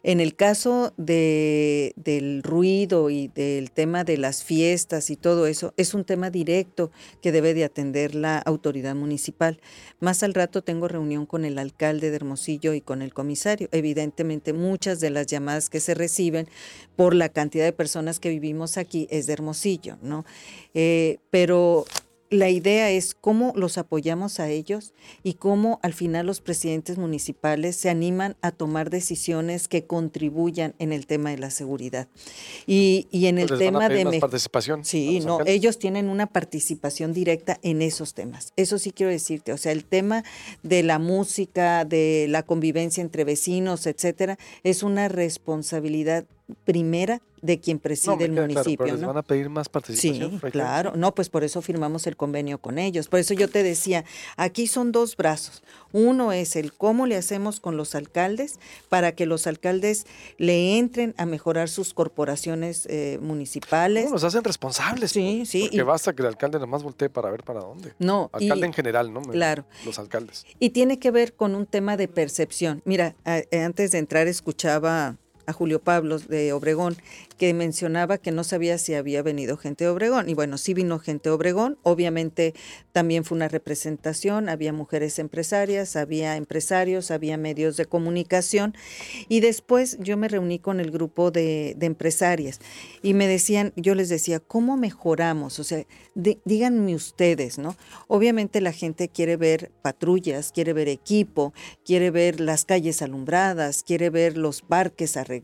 En 0.08 0.20
el 0.20 0.36
caso 0.36 0.94
de, 0.96 1.92
del 1.96 2.44
ruido 2.44 3.10
y 3.10 3.26
del 3.26 3.72
tema 3.72 4.04
de 4.04 4.18
las 4.18 4.44
fiestas 4.44 5.10
y 5.10 5.16
todo 5.16 5.48
eso, 5.48 5.74
es 5.76 5.94
un 5.94 6.04
tema 6.04 6.30
directo 6.30 6.92
que 7.20 7.32
debe 7.32 7.54
de 7.54 7.64
atender 7.64 8.14
la 8.14 8.38
autoridad 8.38 8.94
municipal. 8.94 9.58
Más 9.98 10.22
al 10.22 10.34
rato 10.34 10.62
tengo 10.62 10.86
reunión 10.86 11.26
con 11.26 11.44
el 11.44 11.58
alcalde 11.58 12.10
de 12.10 12.16
Hermosillo 12.16 12.72
y 12.72 12.80
con 12.80 13.02
el 13.02 13.12
comisario. 13.12 13.68
Evidentemente, 13.72 14.52
muchas 14.52 15.00
de 15.00 15.10
las 15.10 15.26
llamadas 15.26 15.68
que 15.70 15.80
se 15.80 15.94
reciben 15.94 16.46
por 16.94 17.12
la 17.12 17.28
cantidad 17.28 17.64
de 17.64 17.72
personas 17.72 18.20
que 18.20 18.28
vivimos 18.28 18.78
aquí 18.78 19.08
es 19.10 19.26
de 19.26 19.32
Hermosillo, 19.32 19.98
¿no? 20.02 20.24
Eh, 20.74 21.18
pero 21.30 21.84
la 22.30 22.48
idea 22.48 22.90
es 22.90 23.14
cómo 23.14 23.52
los 23.54 23.78
apoyamos 23.78 24.40
a 24.40 24.48
ellos 24.48 24.94
y 25.22 25.34
cómo 25.34 25.78
al 25.82 25.92
final 25.92 26.26
los 26.26 26.40
presidentes 26.40 26.98
municipales 26.98 27.76
se 27.76 27.88
animan 27.88 28.36
a 28.42 28.50
tomar 28.50 28.90
decisiones 28.90 29.68
que 29.68 29.84
contribuyan 29.84 30.74
en 30.78 30.92
el 30.92 31.06
tema 31.06 31.30
de 31.30 31.38
la 31.38 31.50
seguridad. 31.50 32.08
Y, 32.66 33.06
en 33.12 33.38
el 33.38 33.58
tema 33.58 33.88
de... 33.88 34.04
Más 34.04 34.16
participación. 34.16 34.84
Sí, 34.84 35.20
no, 35.20 35.40
ellos 35.46 35.78
tienen 35.78 36.08
una 36.08 36.26
participación 36.26 37.12
directa 37.12 37.58
en 37.62 37.82
esos 37.82 38.14
temas. 38.14 38.52
Eso 38.56 38.78
sí 38.78 38.90
quiero 38.90 39.12
decirte, 39.12 39.52
o 39.52 39.56
sea, 39.58 39.72
el 39.72 39.84
tema 39.84 40.24
de 40.62 40.82
la 40.82 40.98
música, 40.98 41.84
de 41.84 42.26
la 42.28 42.42
convivencia 42.42 43.00
entre 43.00 43.24
vecinos, 43.24 43.86
etcétera, 43.86 44.38
es 44.62 44.82
una 44.82 45.08
responsabilidad 45.08 46.26
primera 46.64 47.20
de 47.42 47.60
quien 47.60 47.78
preside 47.78 48.24
el 48.24 48.32
municipio. 48.32 48.84
pero 48.84 48.96
les 48.96 49.04
van 49.04 49.16
a 49.16 49.22
pedir 49.22 49.48
más 49.48 49.68
participación. 49.68 50.40
Sí, 50.40 50.50
claro. 50.50 50.92
No, 50.96 51.14
pues 51.14 51.28
por 51.28 51.44
eso 51.44 51.62
firmamos 51.62 52.06
el 52.06 52.16
convenio 52.16 52.58
con 52.58 52.78
ellos. 52.78 53.08
Por 53.08 53.20
eso 53.20 53.34
yo 53.34 53.48
te 53.48 53.62
decía, 53.62 54.04
aquí 54.36 54.66
son 54.66 54.90
dos 54.90 55.16
brazos. 55.16 55.62
Uno 55.92 56.32
es 56.32 56.56
el 56.56 56.72
cómo 56.72 57.06
le 57.06 57.16
hacemos 57.16 57.60
con 57.60 57.76
los 57.76 57.94
alcaldes 57.94 58.58
para 58.88 59.12
que 59.12 59.26
los 59.26 59.46
alcaldes 59.46 60.06
le 60.38 60.78
entren 60.78 61.14
a 61.18 61.26
mejorar 61.26 61.68
sus 61.68 61.94
corporaciones 61.94 62.86
eh, 62.86 63.18
municipales. 63.20 64.06
No, 64.06 64.12
nos 64.12 64.24
hacen 64.24 64.42
responsables. 64.42 65.12
Sí, 65.12 65.44
sí. 65.46 65.62
Porque 65.62 65.82
basta 65.82 66.14
que 66.14 66.22
el 66.22 66.28
alcalde 66.28 66.58
nomás 66.58 66.82
voltee 66.82 67.10
para 67.10 67.30
ver 67.30 67.44
para 67.44 67.60
dónde. 67.60 67.92
No. 67.98 68.30
Alcalde 68.32 68.66
en 68.66 68.72
general, 68.72 69.12
¿no? 69.12 69.22
Claro. 69.22 69.66
Los 69.84 69.98
alcaldes. 69.98 70.46
Y 70.58 70.70
tiene 70.70 70.98
que 70.98 71.10
ver 71.10 71.34
con 71.34 71.54
un 71.54 71.66
tema 71.66 71.96
de 71.96 72.08
percepción. 72.08 72.82
Mira, 72.84 73.14
antes 73.52 73.92
de 73.92 73.98
entrar 73.98 74.26
escuchaba 74.26 75.16
a 75.46 75.52
Julio 75.52 75.80
Pablos 75.80 76.28
de 76.28 76.52
Obregón, 76.52 76.96
que 77.38 77.54
mencionaba 77.54 78.18
que 78.18 78.32
no 78.32 78.44
sabía 78.44 78.78
si 78.78 78.94
había 78.94 79.22
venido 79.22 79.56
gente 79.56 79.84
de 79.84 79.90
Obregón. 79.90 80.28
Y 80.28 80.34
bueno, 80.34 80.58
sí 80.58 80.74
vino 80.74 80.98
gente 80.98 81.28
de 81.28 81.34
Obregón. 81.34 81.78
Obviamente 81.82 82.54
también 82.92 83.24
fue 83.24 83.36
una 83.36 83.48
representación, 83.48 84.48
había 84.48 84.72
mujeres 84.72 85.18
empresarias, 85.18 85.94
había 85.96 86.36
empresarios, 86.36 87.10
había 87.10 87.36
medios 87.36 87.76
de 87.76 87.86
comunicación. 87.86 88.74
Y 89.28 89.40
después 89.40 89.98
yo 90.00 90.16
me 90.16 90.28
reuní 90.28 90.58
con 90.58 90.80
el 90.80 90.90
grupo 90.90 91.30
de, 91.30 91.76
empresarias 91.86 92.58
y 93.00 93.14
me 93.14 93.28
decían, 93.28 93.72
yo 93.76 93.94
les 93.94 94.08
decía, 94.08 94.40
¿cómo 94.40 94.76
mejoramos? 94.76 95.60
O 95.60 95.64
sea, 95.64 95.84
díganme 96.16 96.96
ustedes, 96.96 97.58
¿no? 97.58 97.76
Obviamente 98.08 98.60
la 98.60 98.72
gente 98.72 99.08
quiere 99.08 99.36
ver 99.36 99.70
patrullas, 99.82 100.50
quiere 100.50 100.72
ver 100.72 100.88
equipo, 100.88 101.54
quiere 101.84 102.10
ver 102.10 102.40
las 102.40 102.64
calles 102.64 103.02
alumbradas, 103.02 103.84
quiere 103.84 104.10
ver 104.10 104.36
los 104.36 104.62
parques 104.62 105.16
arreglados 105.16 105.35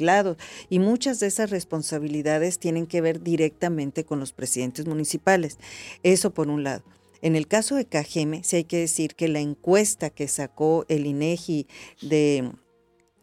y 0.68 0.78
muchas 0.78 1.20
de 1.20 1.26
esas 1.26 1.50
responsabilidades 1.50 2.58
tienen 2.58 2.86
que 2.86 3.00
ver 3.00 3.22
directamente 3.22 4.04
con 4.04 4.20
los 4.20 4.32
presidentes 4.32 4.86
municipales. 4.86 5.58
Eso 6.02 6.32
por 6.32 6.48
un 6.48 6.64
lado. 6.64 6.82
En 7.22 7.36
el 7.36 7.46
caso 7.46 7.76
de 7.76 7.84
Cajeme, 7.84 8.42
sí 8.42 8.56
hay 8.56 8.64
que 8.64 8.78
decir 8.78 9.14
que 9.14 9.28
la 9.28 9.38
encuesta 9.38 10.10
que 10.10 10.26
sacó 10.26 10.84
el 10.88 11.06
INEGI 11.06 11.68
de 12.02 12.50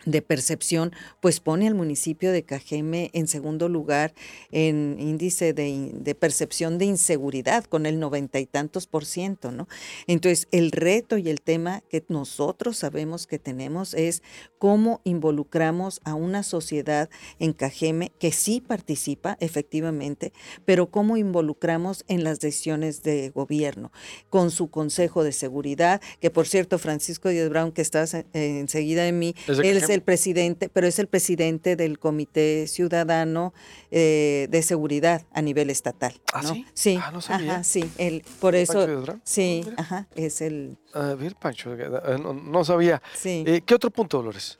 de 0.05 0.21
percepción, 0.21 0.93
pues 1.19 1.39
pone 1.39 1.67
al 1.67 1.75
municipio 1.75 2.31
de 2.31 2.43
Cajeme 2.43 3.09
en 3.13 3.27
segundo 3.27 3.69
lugar 3.69 4.13
en 4.51 4.97
índice 4.99 5.53
de, 5.53 6.15
percepción 6.19 6.77
de 6.77 6.85
inseguridad 6.85 7.65
con 7.65 7.85
el 7.85 7.99
noventa 7.99 8.39
y 8.39 8.45
tantos 8.45 8.87
por 8.87 9.05
ciento, 9.05 9.51
¿no? 9.51 9.67
Entonces, 10.07 10.47
el 10.51 10.71
reto 10.71 11.17
y 11.17 11.29
el 11.29 11.41
tema 11.41 11.81
que 11.89 12.03
nosotros 12.07 12.77
sabemos 12.77 13.27
que 13.27 13.39
tenemos 13.39 13.93
es 13.93 14.23
cómo 14.57 15.01
involucramos 15.03 16.01
a 16.03 16.15
una 16.15 16.43
sociedad 16.43 17.09
en 17.39 17.53
Cajeme 17.53 18.11
que 18.19 18.31
sí 18.31 18.61
participa 18.61 19.37
efectivamente, 19.39 20.33
pero 20.65 20.89
cómo 20.89 21.17
involucramos 21.17 22.03
en 22.07 22.23
las 22.23 22.39
decisiones 22.39 23.03
de 23.03 23.29
gobierno, 23.29 23.91
con 24.29 24.51
su 24.51 24.69
Consejo 24.69 25.23
de 25.23 25.31
Seguridad, 25.31 26.01
que 26.19 26.29
por 26.29 26.47
cierto, 26.47 26.79
Francisco 26.79 27.29
Díaz 27.29 27.49
Brown, 27.49 27.71
que 27.71 27.81
estás 27.81 28.15
enseguida 28.33 29.03
de 29.03 29.11
mí, 29.11 29.35
él 29.47 29.81
es 29.89 29.95
el 29.95 30.01
presidente, 30.03 30.69
pero 30.69 30.87
es 30.87 30.99
el 30.99 31.07
presidente 31.07 31.75
del 31.75 31.99
Comité 31.99 32.67
Ciudadano 32.67 33.53
eh, 33.91 34.47
de 34.49 34.61
Seguridad 34.61 35.25
a 35.33 35.41
nivel 35.41 35.69
estatal. 35.69 36.13
¿Ah, 36.33 36.43
sí? 36.43 36.65
Sí. 36.73 36.99
Ah, 37.01 37.11
no 37.11 37.19
Ajá, 37.19 37.63
sí. 37.63 37.89
El, 37.97 38.23
por 38.39 38.55
eso. 38.55 38.85
Sí, 39.23 39.65
ajá, 39.77 40.07
es 40.15 40.41
el. 40.41 40.77
A 40.93 41.13
ver, 41.15 41.35
Pancho, 41.35 41.73
eh, 41.73 42.17
no, 42.19 42.63
sabía. 42.63 43.01
Sí. 43.15 43.43
Eh, 43.45 43.61
¿Qué 43.65 43.75
otro 43.75 43.89
punto, 43.91 44.17
Dolores? 44.17 44.57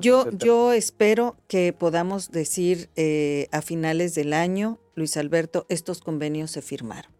Yo, 0.00 0.30
yo 0.30 0.72
espero 0.72 1.36
que 1.46 1.72
podamos 1.72 2.30
decir 2.30 2.90
a 3.52 3.62
finales 3.62 4.14
del 4.14 4.32
año, 4.32 4.78
Luis 4.94 5.16
Alberto, 5.16 5.66
estos 5.68 6.00
convenios 6.00 6.50
se 6.50 6.62
firmaron. 6.62 7.17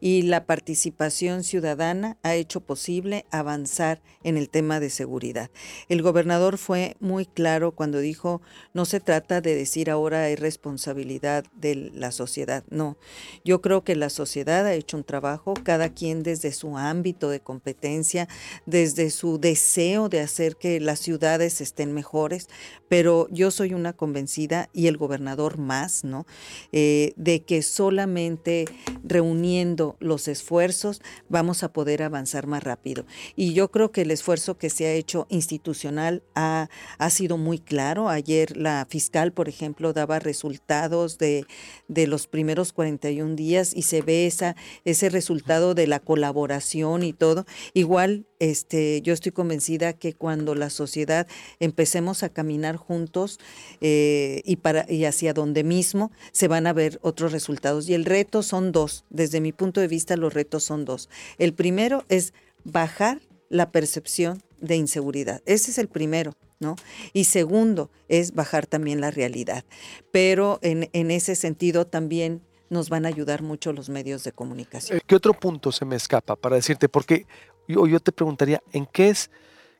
Y 0.00 0.22
la 0.22 0.46
participación 0.46 1.44
ciudadana 1.44 2.16
ha 2.22 2.34
hecho 2.34 2.60
posible 2.60 3.26
avanzar 3.30 4.00
en 4.22 4.36
el 4.36 4.48
tema 4.48 4.80
de 4.80 4.88
seguridad. 4.88 5.50
El 5.88 6.02
gobernador 6.02 6.58
fue 6.58 6.96
muy 7.00 7.26
claro 7.26 7.72
cuando 7.72 7.98
dijo, 7.98 8.40
no 8.72 8.84
se 8.86 9.00
trata 9.00 9.40
de 9.40 9.54
decir 9.54 9.90
ahora 9.90 10.24
hay 10.24 10.36
responsabilidad 10.36 11.44
de 11.54 11.90
la 11.94 12.12
sociedad, 12.12 12.64
no. 12.70 12.96
Yo 13.44 13.60
creo 13.60 13.84
que 13.84 13.94
la 13.94 14.10
sociedad 14.10 14.66
ha 14.66 14.74
hecho 14.74 14.96
un 14.96 15.04
trabajo, 15.04 15.54
cada 15.62 15.90
quien 15.90 16.22
desde 16.22 16.52
su 16.52 16.78
ámbito 16.78 17.28
de 17.28 17.40
competencia, 17.40 18.28
desde 18.64 19.10
su 19.10 19.38
deseo 19.38 20.08
de 20.08 20.20
hacer 20.20 20.56
que 20.56 20.80
las 20.80 21.00
ciudades 21.00 21.60
estén 21.60 21.92
mejores, 21.92 22.48
pero 22.88 23.28
yo 23.30 23.50
soy 23.50 23.74
una 23.74 23.92
convencida 23.92 24.70
y 24.72 24.86
el 24.86 24.96
gobernador 24.96 25.58
más, 25.58 26.04
¿no? 26.04 26.26
Eh, 26.72 27.12
de 27.16 27.42
que 27.42 27.62
solamente 27.62 28.64
uniendo 29.26 29.96
los 30.00 30.28
esfuerzos, 30.28 31.02
vamos 31.28 31.62
a 31.62 31.72
poder 31.72 32.02
avanzar 32.02 32.46
más 32.46 32.62
rápido. 32.62 33.04
Y 33.34 33.52
yo 33.52 33.70
creo 33.70 33.92
que 33.92 34.02
el 34.02 34.10
esfuerzo 34.10 34.56
que 34.56 34.70
se 34.70 34.86
ha 34.86 34.92
hecho 34.92 35.26
institucional 35.28 36.22
ha, 36.34 36.68
ha 36.98 37.10
sido 37.10 37.36
muy 37.36 37.58
claro. 37.58 38.08
Ayer 38.08 38.56
la 38.56 38.86
fiscal, 38.88 39.32
por 39.32 39.48
ejemplo, 39.48 39.92
daba 39.92 40.18
resultados 40.18 41.18
de, 41.18 41.46
de 41.88 42.06
los 42.06 42.26
primeros 42.26 42.72
41 42.72 43.34
días 43.34 43.74
y 43.74 43.82
se 43.82 44.02
ve 44.02 44.26
esa, 44.26 44.56
ese 44.84 45.08
resultado 45.08 45.74
de 45.74 45.86
la 45.86 46.00
colaboración 46.00 47.02
y 47.02 47.12
todo. 47.12 47.46
Igual 47.74 48.26
este, 48.38 49.00
yo 49.02 49.12
estoy 49.12 49.32
convencida 49.32 49.92
que 49.92 50.12
cuando 50.12 50.54
la 50.54 50.70
sociedad 50.70 51.26
empecemos 51.60 52.22
a 52.22 52.28
caminar 52.28 52.76
juntos 52.76 53.38
eh, 53.80 54.42
y, 54.44 54.56
para, 54.56 54.90
y 54.90 55.04
hacia 55.04 55.32
donde 55.32 55.64
mismo, 55.64 56.12
se 56.32 56.48
van 56.48 56.66
a 56.66 56.72
ver 56.72 56.98
otros 57.02 57.32
resultados. 57.32 57.88
Y 57.88 57.94
el 57.94 58.04
reto 58.04 58.42
son 58.42 58.72
dos. 58.72 59.04
Desde 59.10 59.40
mi 59.40 59.52
punto 59.52 59.80
de 59.80 59.88
vista, 59.88 60.16
los 60.16 60.34
retos 60.34 60.64
son 60.64 60.84
dos. 60.84 61.08
El 61.38 61.54
primero 61.54 62.04
es 62.08 62.32
bajar 62.64 63.20
la 63.48 63.70
percepción 63.70 64.42
de 64.60 64.76
inseguridad. 64.76 65.42
Ese 65.46 65.70
es 65.70 65.78
el 65.78 65.88
primero. 65.88 66.34
¿No? 66.58 66.74
Y 67.12 67.24
segundo 67.24 67.90
es 68.08 68.32
bajar 68.32 68.66
también 68.66 69.02
la 69.02 69.10
realidad. 69.10 69.66
Pero 70.10 70.58
en, 70.62 70.88
en 70.94 71.10
ese 71.10 71.34
sentido 71.34 71.86
también 71.86 72.40
nos 72.70 72.88
van 72.88 73.04
a 73.04 73.08
ayudar 73.08 73.42
mucho 73.42 73.72
los 73.74 73.88
medios 73.88 74.24
de 74.24 74.32
comunicación. 74.32 75.00
¿Qué 75.06 75.14
otro 75.14 75.34
punto 75.34 75.72
se 75.72 75.84
me 75.84 75.96
escapa 75.96 76.36
para 76.36 76.56
decirte? 76.56 76.88
Porque 76.88 77.26
yo, 77.68 77.86
yo 77.86 78.00
te 78.00 78.12
preguntaría, 78.12 78.62
¿en 78.72 78.86
qué 78.86 79.08
es, 79.08 79.30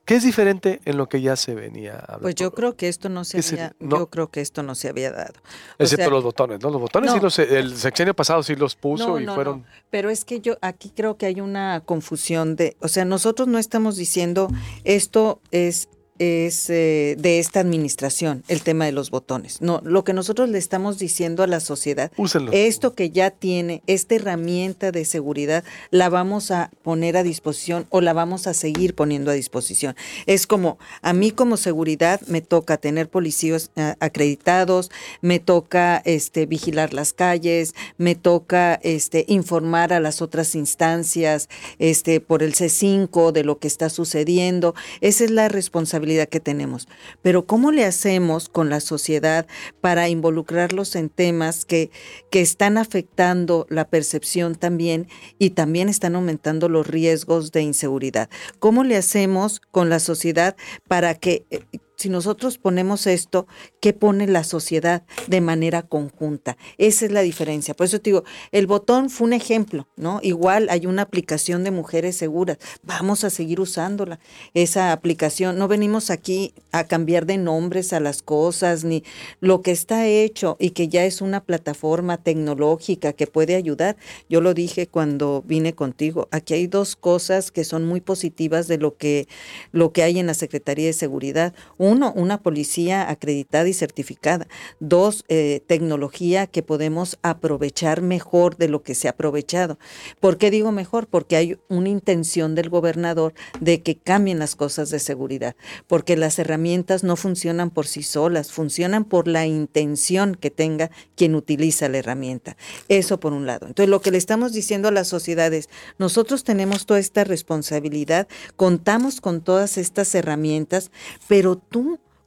qué 0.05 0.15
es 0.15 0.23
diferente 0.23 0.79
en 0.85 0.97
lo 0.97 1.09
que 1.09 1.21
ya 1.21 1.35
se 1.35 1.55
venía 1.55 1.99
hablando? 1.99 2.21
Pues 2.21 2.35
yo 2.35 2.53
creo 2.53 2.75
que 2.75 2.87
esto 2.87 3.09
no 3.09 3.23
se 3.23 3.39
había, 3.39 3.75
yo 3.79 4.09
creo 4.09 4.29
que 4.29 4.41
esto 4.41 4.63
no 4.63 4.75
se 4.75 4.89
había 4.89 5.11
dado. 5.11 5.33
Excepto 5.79 6.09
los 6.09 6.23
botones, 6.23 6.61
¿no? 6.61 6.69
Los 6.69 6.81
botones 6.81 7.11
sí 7.11 7.19
los, 7.19 7.39
el 7.39 7.75
sexenio 7.75 8.13
pasado 8.13 8.43
sí 8.43 8.55
los 8.55 8.75
puso 8.75 9.19
y 9.19 9.25
fueron. 9.25 9.65
Pero 9.89 10.09
es 10.09 10.25
que 10.25 10.39
yo 10.39 10.57
aquí 10.61 10.91
creo 10.95 11.17
que 11.17 11.25
hay 11.25 11.41
una 11.41 11.81
confusión 11.85 12.55
de, 12.55 12.77
o 12.79 12.87
sea, 12.87 13.05
nosotros 13.05 13.47
no 13.47 13.59
estamos 13.59 13.95
diciendo 13.95 14.49
esto 14.83 15.41
es 15.51 15.89
es 16.19 16.69
eh, 16.69 17.15
de 17.17 17.39
esta 17.39 17.59
administración, 17.59 18.43
el 18.47 18.61
tema 18.61 18.85
de 18.85 18.91
los 18.91 19.11
botones. 19.11 19.61
No, 19.61 19.81
lo 19.83 20.03
que 20.03 20.13
nosotros 20.13 20.49
le 20.49 20.57
estamos 20.57 20.97
diciendo 20.97 21.43
a 21.43 21.47
la 21.47 21.59
sociedad, 21.59 22.11
esto 22.51 22.93
que 22.93 23.09
ya 23.09 23.31
tiene, 23.31 23.81
esta 23.87 24.15
herramienta 24.15 24.91
de 24.91 25.05
seguridad, 25.05 25.63
la 25.91 26.09
vamos 26.09 26.51
a 26.51 26.71
poner 26.83 27.17
a 27.17 27.23
disposición 27.23 27.85
o 27.89 28.01
la 28.01 28.13
vamos 28.13 28.47
a 28.47 28.53
seguir 28.53 28.95
poniendo 28.95 29.31
a 29.31 29.33
disposición. 29.33 29.95
Es 30.25 30.47
como, 30.47 30.77
a 31.01 31.13
mí 31.13 31.31
como 31.31 31.57
seguridad 31.57 32.21
me 32.27 32.41
toca 32.41 32.77
tener 32.77 33.09
policías 33.09 33.71
eh, 33.75 33.95
acreditados, 33.99 34.91
me 35.21 35.39
toca 35.39 36.01
este, 36.05 36.45
vigilar 36.45 36.93
las 36.93 37.13
calles, 37.13 37.75
me 37.97 38.15
toca 38.15 38.79
este, 38.83 39.25
informar 39.27 39.93
a 39.93 39.99
las 39.99 40.21
otras 40.21 40.55
instancias 40.55 41.49
este, 41.79 42.19
por 42.21 42.43
el 42.43 42.53
C5 42.53 43.31
de 43.31 43.43
lo 43.43 43.59
que 43.59 43.67
está 43.67 43.89
sucediendo. 43.89 44.75
Esa 45.01 45.23
es 45.25 45.31
la 45.31 45.47
responsabilidad 45.47 46.06
que 46.25 46.39
tenemos. 46.39 46.87
Pero 47.21 47.45
¿cómo 47.45 47.71
le 47.71 47.85
hacemos 47.85 48.49
con 48.49 48.69
la 48.69 48.79
sociedad 48.79 49.47
para 49.81 50.09
involucrarlos 50.09 50.95
en 50.95 51.09
temas 51.09 51.65
que, 51.65 51.91
que 52.31 52.41
están 52.41 52.77
afectando 52.77 53.67
la 53.69 53.87
percepción 53.89 54.55
también 54.55 55.07
y 55.37 55.51
también 55.51 55.89
están 55.89 56.15
aumentando 56.15 56.69
los 56.69 56.87
riesgos 56.87 57.51
de 57.51 57.61
inseguridad? 57.61 58.29
¿Cómo 58.59 58.83
le 58.83 58.97
hacemos 58.97 59.59
con 59.59 59.89
la 59.89 59.99
sociedad 59.99 60.55
para 60.87 61.13
que 61.15 61.45
eh, 61.49 61.61
si 61.97 62.09
nosotros 62.09 62.59
ponemos 62.59 63.07
esto, 63.07 63.47
¿qué 63.79 63.91
pone 63.91 64.27
la 64.27 64.43
sociedad 64.43 65.01
de 65.25 65.41
manera 65.41 65.81
conjunta? 65.81 66.55
Esa 66.77 67.05
es 67.05 67.11
la 67.11 67.21
diferencia. 67.21 67.73
Por 67.73 67.87
eso 67.87 67.99
te 67.99 68.11
digo, 68.11 68.23
el 68.51 68.67
botón 68.67 69.09
fue 69.09 69.25
un 69.25 69.33
ejemplo, 69.33 69.87
¿no? 69.95 70.19
Igual 70.21 70.67
hay 70.69 70.85
una 70.85 71.01
aplicación 71.01 71.63
de 71.63 71.71
mujeres 71.71 72.15
seguras. 72.15 72.59
Vamos 72.83 73.23
a 73.23 73.31
seguir 73.31 73.59
usándola. 73.59 74.19
Esa 74.53 74.91
aplicación, 74.91 75.57
no 75.57 75.67
venimos 75.67 76.11
aquí 76.11 76.53
a 76.71 76.83
cambiar 76.83 77.25
de 77.25 77.39
nombres 77.39 77.91
a 77.93 77.99
las 77.99 78.21
cosas, 78.21 78.83
ni 78.83 79.03
lo 79.39 79.63
que 79.63 79.71
está 79.71 80.05
hecho 80.05 80.55
y 80.59 80.71
que 80.71 80.89
ya 80.89 81.03
es 81.03 81.19
una 81.19 81.43
plataforma 81.43 82.17
tecnológica 82.17 83.13
que 83.13 83.25
puede 83.25 83.55
ayudar. 83.55 83.97
Yo 84.29 84.39
lo 84.39 84.53
dije 84.53 84.85
cuando 84.85 85.43
vine 85.47 85.73
contigo. 85.73 86.27
Aquí 86.29 86.53
hay 86.53 86.67
dos 86.67 86.95
cosas 86.95 87.49
que 87.49 87.63
son 87.63 87.87
muy 87.87 88.01
positivas 88.01 88.67
de 88.67 88.77
lo 88.77 88.97
que, 88.97 89.27
lo 89.71 89.91
que 89.93 90.03
hay 90.03 90.19
en 90.19 90.27
la 90.27 90.35
Secretaría 90.35 90.85
de 90.85 90.93
Seguridad 90.93 91.55
uno, 91.87 92.11
una 92.15 92.41
policía 92.41 93.09
acreditada 93.09 93.67
y 93.67 93.73
certificada. 93.73 94.47
Dos, 94.79 95.23
eh, 95.29 95.61
tecnología 95.67 96.47
que 96.47 96.63
podemos 96.63 97.17
aprovechar 97.21 98.01
mejor 98.01 98.57
de 98.57 98.67
lo 98.67 98.83
que 98.83 98.95
se 98.95 99.07
ha 99.07 99.11
aprovechado. 99.11 99.79
¿Por 100.19 100.37
qué 100.37 100.51
digo 100.51 100.71
mejor? 100.71 101.07
Porque 101.07 101.35
hay 101.35 101.57
una 101.69 101.89
intención 101.89 102.55
del 102.55 102.69
gobernador 102.69 103.33
de 103.59 103.81
que 103.81 103.97
cambien 103.97 104.39
las 104.39 104.55
cosas 104.55 104.89
de 104.89 104.99
seguridad, 104.99 105.55
porque 105.87 106.17
las 106.17 106.39
herramientas 106.39 107.03
no 107.03 107.15
funcionan 107.15 107.69
por 107.69 107.87
sí 107.87 108.03
solas, 108.03 108.51
funcionan 108.51 109.05
por 109.05 109.27
la 109.27 109.45
intención 109.45 110.35
que 110.35 110.51
tenga 110.51 110.91
quien 111.15 111.35
utiliza 111.35 111.89
la 111.89 111.99
herramienta. 111.99 112.57
Eso 112.89 113.19
por 113.19 113.33
un 113.33 113.45
lado. 113.45 113.67
Entonces, 113.67 113.89
lo 113.89 114.01
que 114.01 114.11
le 114.11 114.17
estamos 114.17 114.51
diciendo 114.53 114.87
a 114.89 114.91
las 114.91 115.07
sociedades, 115.07 115.69
nosotros 115.97 116.43
tenemos 116.43 116.85
toda 116.85 116.99
esta 116.99 117.23
responsabilidad, 117.23 118.27
contamos 118.55 119.21
con 119.21 119.41
todas 119.41 119.77
estas 119.77 120.13
herramientas, 120.15 120.91
pero 121.27 121.57
tú 121.57 121.76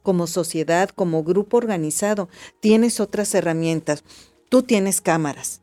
como 0.03 0.27
sociedad, 0.27 0.89
como 0.89 1.23
grupo 1.23 1.57
organizado, 1.57 2.29
tienes 2.59 2.99
otras 2.99 3.33
herramientas. 3.35 4.03
Tú 4.49 4.63
tienes 4.63 5.01
cámaras, 5.01 5.61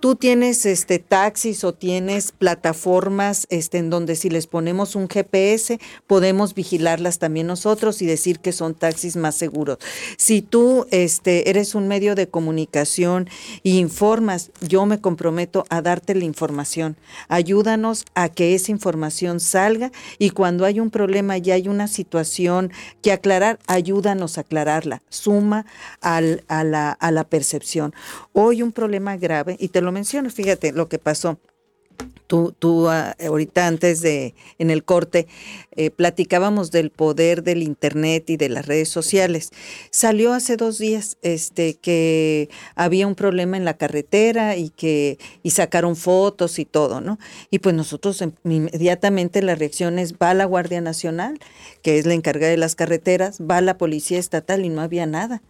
Tú 0.00 0.14
tienes 0.14 0.66
este 0.66 0.98
taxis 0.98 1.64
o 1.64 1.74
tienes 1.74 2.32
plataformas 2.32 3.46
este, 3.50 3.78
en 3.78 3.90
donde 3.90 4.16
si 4.16 4.30
les 4.30 4.46
ponemos 4.46 4.96
un 4.96 5.08
GPS 5.08 5.78
podemos 6.06 6.54
vigilarlas 6.54 7.18
también 7.18 7.46
nosotros 7.46 8.02
y 8.02 8.06
decir 8.06 8.40
que 8.40 8.52
son 8.52 8.74
taxis 8.74 9.16
más 9.16 9.34
seguros. 9.34 9.78
Si 10.16 10.42
tú 10.42 10.86
este, 10.90 11.50
eres 11.50 11.74
un 11.74 11.88
medio 11.88 12.14
de 12.14 12.28
comunicación 12.28 13.28
e 13.64 13.70
informas, 13.70 14.50
yo 14.60 14.86
me 14.86 15.00
comprometo 15.00 15.64
a 15.68 15.82
darte 15.82 16.14
la 16.14 16.24
información. 16.24 16.96
Ayúdanos 17.28 18.04
a 18.14 18.28
que 18.28 18.54
esa 18.54 18.70
información 18.70 19.40
salga 19.40 19.90
y 20.18 20.30
cuando 20.30 20.64
hay 20.64 20.80
un 20.80 20.90
problema 20.90 21.38
y 21.38 21.50
hay 21.50 21.68
una 21.68 21.88
situación 21.88 22.72
que 23.02 23.12
aclarar, 23.12 23.58
ayúdanos 23.66 24.38
a 24.38 24.42
aclararla. 24.42 25.02
Suma 25.08 25.66
a, 26.00 26.20
la, 26.20 26.92
a 26.92 27.10
la 27.10 27.24
percepción. 27.24 27.94
Hoy 28.32 28.62
un 28.62 28.72
problema 28.72 29.16
grave 29.16 29.56
y 29.58 29.68
te 29.70 29.80
lo 29.80 29.92
menciono, 29.92 30.30
fíjate 30.30 30.72
lo 30.72 30.88
que 30.88 30.98
pasó. 30.98 31.38
Tú, 32.30 32.54
tú 32.56 32.88
ah, 32.88 33.16
ahorita 33.26 33.66
antes 33.66 34.02
de, 34.02 34.36
en 34.60 34.70
el 34.70 34.84
corte, 34.84 35.26
eh, 35.72 35.90
platicábamos 35.90 36.70
del 36.70 36.90
poder 36.90 37.42
del 37.42 37.64
Internet 37.64 38.30
y 38.30 38.36
de 38.36 38.48
las 38.48 38.66
redes 38.66 38.88
sociales. 38.88 39.50
Salió 39.90 40.32
hace 40.32 40.56
dos 40.56 40.78
días 40.78 41.18
este, 41.22 41.74
que 41.74 42.48
había 42.76 43.08
un 43.08 43.16
problema 43.16 43.56
en 43.56 43.64
la 43.64 43.74
carretera 43.74 44.54
y 44.54 44.70
que 44.70 45.18
y 45.42 45.50
sacaron 45.50 45.96
fotos 45.96 46.60
y 46.60 46.66
todo, 46.66 47.00
¿no? 47.00 47.18
Y 47.50 47.58
pues 47.58 47.74
nosotros 47.74 48.22
em, 48.22 48.30
inmediatamente 48.44 49.42
la 49.42 49.56
reacción 49.56 49.98
es, 49.98 50.14
va 50.14 50.32
la 50.32 50.44
Guardia 50.44 50.80
Nacional, 50.80 51.36
que 51.82 51.98
es 51.98 52.06
la 52.06 52.14
encargada 52.14 52.52
de 52.52 52.58
las 52.58 52.76
carreteras, 52.76 53.40
va 53.40 53.60
la 53.60 53.76
Policía 53.76 54.20
Estatal 54.20 54.64
y 54.64 54.68
no 54.68 54.82
había 54.82 55.06
nada. 55.06 55.42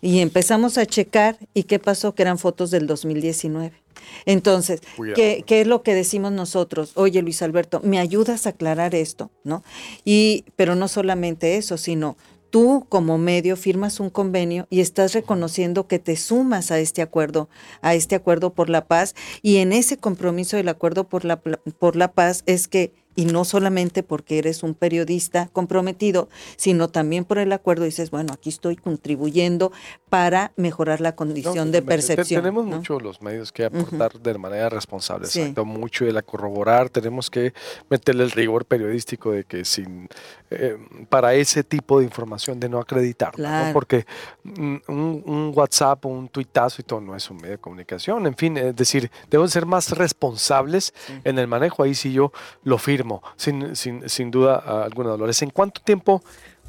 Y 0.00 0.20
empezamos 0.20 0.78
a 0.78 0.86
checar 0.86 1.36
y 1.52 1.64
qué 1.64 1.80
pasó, 1.80 2.14
que 2.14 2.22
eran 2.22 2.38
fotos 2.38 2.70
del 2.70 2.86
2019. 2.86 3.81
Entonces, 4.26 4.80
¿qué, 5.14 5.44
¿qué, 5.46 5.60
es 5.60 5.66
lo 5.66 5.82
que 5.82 5.94
decimos 5.94 6.32
nosotros? 6.32 6.92
Oye, 6.94 7.22
Luis 7.22 7.42
Alberto, 7.42 7.80
¿me 7.82 7.98
ayudas 7.98 8.46
a 8.46 8.50
aclarar 8.50 8.94
esto? 8.94 9.30
¿No? 9.44 9.62
Y, 10.04 10.44
pero 10.56 10.74
no 10.74 10.88
solamente 10.88 11.56
eso, 11.56 11.76
sino 11.76 12.16
tú 12.52 12.84
como 12.90 13.16
medio 13.16 13.56
firmas 13.56 13.98
un 13.98 14.10
convenio 14.10 14.66
y 14.68 14.80
estás 14.80 15.14
reconociendo 15.14 15.88
que 15.88 15.98
te 15.98 16.16
sumas 16.16 16.70
a 16.70 16.78
este 16.78 17.00
acuerdo, 17.00 17.48
a 17.80 17.94
este 17.94 18.14
acuerdo 18.14 18.52
por 18.52 18.68
la 18.68 18.86
paz, 18.86 19.14
y 19.40 19.56
en 19.56 19.72
ese 19.72 19.96
compromiso 19.96 20.58
del 20.58 20.68
acuerdo 20.68 21.08
por 21.08 21.24
la, 21.24 21.40
por 21.40 21.96
la 21.96 22.12
paz 22.12 22.42
es 22.44 22.68
que 22.68 22.92
y 23.14 23.26
no 23.26 23.44
solamente 23.44 24.02
porque 24.02 24.38
eres 24.38 24.62
un 24.62 24.74
periodista 24.74 25.48
comprometido, 25.52 26.28
sino 26.56 26.88
también 26.88 27.24
por 27.24 27.38
el 27.38 27.52
acuerdo 27.52 27.84
dices, 27.84 28.10
bueno, 28.10 28.32
aquí 28.32 28.48
estoy 28.48 28.76
contribuyendo 28.76 29.72
para 30.08 30.52
mejorar 30.56 31.00
la 31.00 31.14
condición 31.14 31.72
de 31.72 31.82
percepción. 31.82 32.42
Tenemos 32.42 32.66
mucho 32.66 33.00
los 33.00 33.22
medios 33.22 33.52
que 33.52 33.64
aportar 33.64 34.20
de 34.20 34.38
manera 34.38 34.68
responsable, 34.68 35.28
mucho 35.64 36.04
de 36.04 36.12
la 36.12 36.22
corroborar, 36.22 36.90
tenemos 36.90 37.30
que 37.30 37.54
meterle 37.88 38.24
el 38.24 38.30
rigor 38.30 38.64
periodístico 38.64 39.32
de 39.32 39.44
que 39.44 39.64
sin 39.64 40.08
eh, 40.50 40.76
para 41.08 41.34
ese 41.34 41.64
tipo 41.64 41.98
de 41.98 42.04
información 42.04 42.60
de 42.60 42.68
no 42.68 42.78
acreditar, 42.78 43.32
porque 43.72 44.06
un, 44.44 44.82
un, 44.86 45.52
WhatsApp, 45.54 46.04
un 46.06 46.28
tuitazo 46.28 46.80
y 46.80 46.84
todo 46.84 47.00
no 47.00 47.16
es 47.16 47.30
un 47.30 47.36
medio 47.38 47.52
de 47.52 47.58
comunicación, 47.58 48.26
en 48.26 48.36
fin, 48.36 48.56
es 48.56 48.76
decir, 48.76 49.10
debemos 49.30 49.50
ser 49.52 49.66
más 49.66 49.90
responsables 49.90 50.92
en 51.24 51.38
el 51.38 51.46
manejo, 51.46 51.82
ahí 51.82 51.94
sí 51.94 52.12
yo 52.12 52.32
lo 52.64 52.78
firmo 52.78 53.01
sin, 53.36 53.76
sin, 53.76 54.08
sin 54.08 54.30
duda 54.30 54.56
alguna, 54.84 55.10
Dolores. 55.10 55.42
¿En 55.42 55.50
cuánto 55.50 55.80
tiempo 55.80 56.22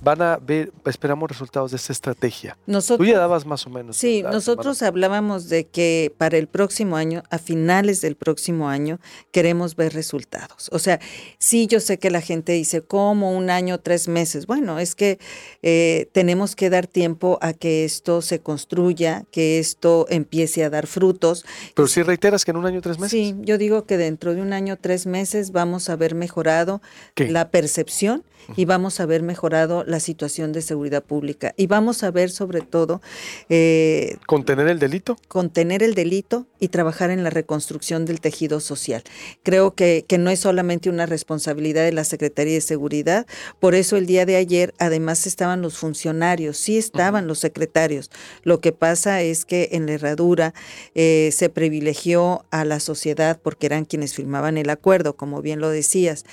van 0.03 0.21
a 0.21 0.37
ver, 0.37 0.71
esperamos 0.85 1.29
resultados 1.29 1.71
de 1.71 1.77
esta 1.77 1.93
estrategia. 1.93 2.57
Nosotros, 2.65 3.05
Tú 3.07 3.11
ya 3.11 3.19
dabas 3.19 3.45
más 3.45 3.65
o 3.65 3.69
menos. 3.69 3.95
Sí, 3.95 4.21
nosotros 4.23 4.81
hablábamos 4.81 5.49
de 5.49 5.65
que 5.65 6.13
para 6.17 6.37
el 6.37 6.47
próximo 6.47 6.97
año, 6.97 7.23
a 7.29 7.37
finales 7.37 8.01
del 8.01 8.15
próximo 8.15 8.67
año, 8.67 8.99
queremos 9.31 9.75
ver 9.75 9.93
resultados. 9.93 10.69
O 10.71 10.79
sea, 10.79 10.99
sí, 11.37 11.67
yo 11.67 11.79
sé 11.79 11.99
que 11.99 12.11
la 12.11 12.21
gente 12.21 12.51
dice, 12.51 12.81
¿cómo 12.81 13.31
un 13.31 13.49
año, 13.49 13.79
tres 13.79 14.07
meses? 14.07 14.45
Bueno, 14.45 14.79
es 14.79 14.95
que 14.95 15.19
eh, 15.61 16.09
tenemos 16.11 16.55
que 16.55 16.69
dar 16.69 16.87
tiempo 16.87 17.37
a 17.41 17.53
que 17.53 17.85
esto 17.85 18.21
se 18.21 18.39
construya, 18.39 19.25
que 19.31 19.59
esto 19.59 20.05
empiece 20.09 20.63
a 20.63 20.69
dar 20.69 20.87
frutos. 20.87 21.45
Pero 21.73 21.87
si 21.87 22.03
reiteras 22.03 22.43
que 22.43 22.51
en 22.51 22.57
un 22.57 22.65
año, 22.65 22.81
tres 22.81 22.99
meses. 22.99 23.11
Sí, 23.11 23.35
yo 23.39 23.57
digo 23.57 23.85
que 23.85 23.97
dentro 23.97 24.33
de 24.33 24.41
un 24.41 24.51
año, 24.51 24.77
tres 24.79 25.05
meses 25.05 25.51
vamos 25.51 25.89
a 25.89 25.95
ver 25.95 26.15
mejorado 26.15 26.81
la 27.15 27.49
percepción 27.49 28.23
y 28.55 28.65
vamos 28.65 28.99
a 28.99 29.05
ver 29.05 29.23
mejorado 29.23 29.83
la 29.93 29.99
situación 29.99 30.51
de 30.51 30.61
seguridad 30.61 31.03
pública 31.03 31.53
y 31.55 31.67
vamos 31.67 32.03
a 32.03 32.11
ver 32.11 32.31
sobre 32.31 32.61
todo... 32.61 33.01
Eh, 33.49 34.17
¿Contener 34.25 34.67
el 34.67 34.79
delito? 34.79 35.17
Contener 35.27 35.83
el 35.83 35.93
delito 35.93 36.47
y 36.59 36.69
trabajar 36.69 37.11
en 37.11 37.23
la 37.23 37.29
reconstrucción 37.29 38.05
del 38.05 38.19
tejido 38.19 38.59
social. 38.59 39.03
Creo 39.43 39.75
que, 39.75 40.03
que 40.07 40.17
no 40.17 40.31
es 40.31 40.39
solamente 40.39 40.89
una 40.89 41.05
responsabilidad 41.05 41.83
de 41.83 41.91
la 41.91 42.03
Secretaría 42.03 42.55
de 42.55 42.61
Seguridad, 42.61 43.27
por 43.59 43.75
eso 43.75 43.95
el 43.95 44.07
día 44.07 44.25
de 44.25 44.35
ayer 44.35 44.73
además 44.79 45.27
estaban 45.27 45.61
los 45.61 45.77
funcionarios, 45.77 46.57
sí 46.57 46.77
estaban 46.77 47.27
los 47.27 47.39
secretarios. 47.39 48.09
Lo 48.41 48.59
que 48.59 48.71
pasa 48.71 49.21
es 49.21 49.45
que 49.45 49.69
en 49.73 49.85
la 49.85 49.93
herradura 49.93 50.53
eh, 50.95 51.29
se 51.31 51.49
privilegió 51.49 52.45
a 52.49 52.65
la 52.65 52.79
sociedad 52.79 53.39
porque 53.41 53.67
eran 53.67 53.85
quienes 53.85 54.15
firmaban 54.15 54.57
el 54.57 54.71
acuerdo, 54.71 55.15
como 55.15 55.43
bien 55.43 55.59
lo 55.59 55.69
decías, 55.69 56.25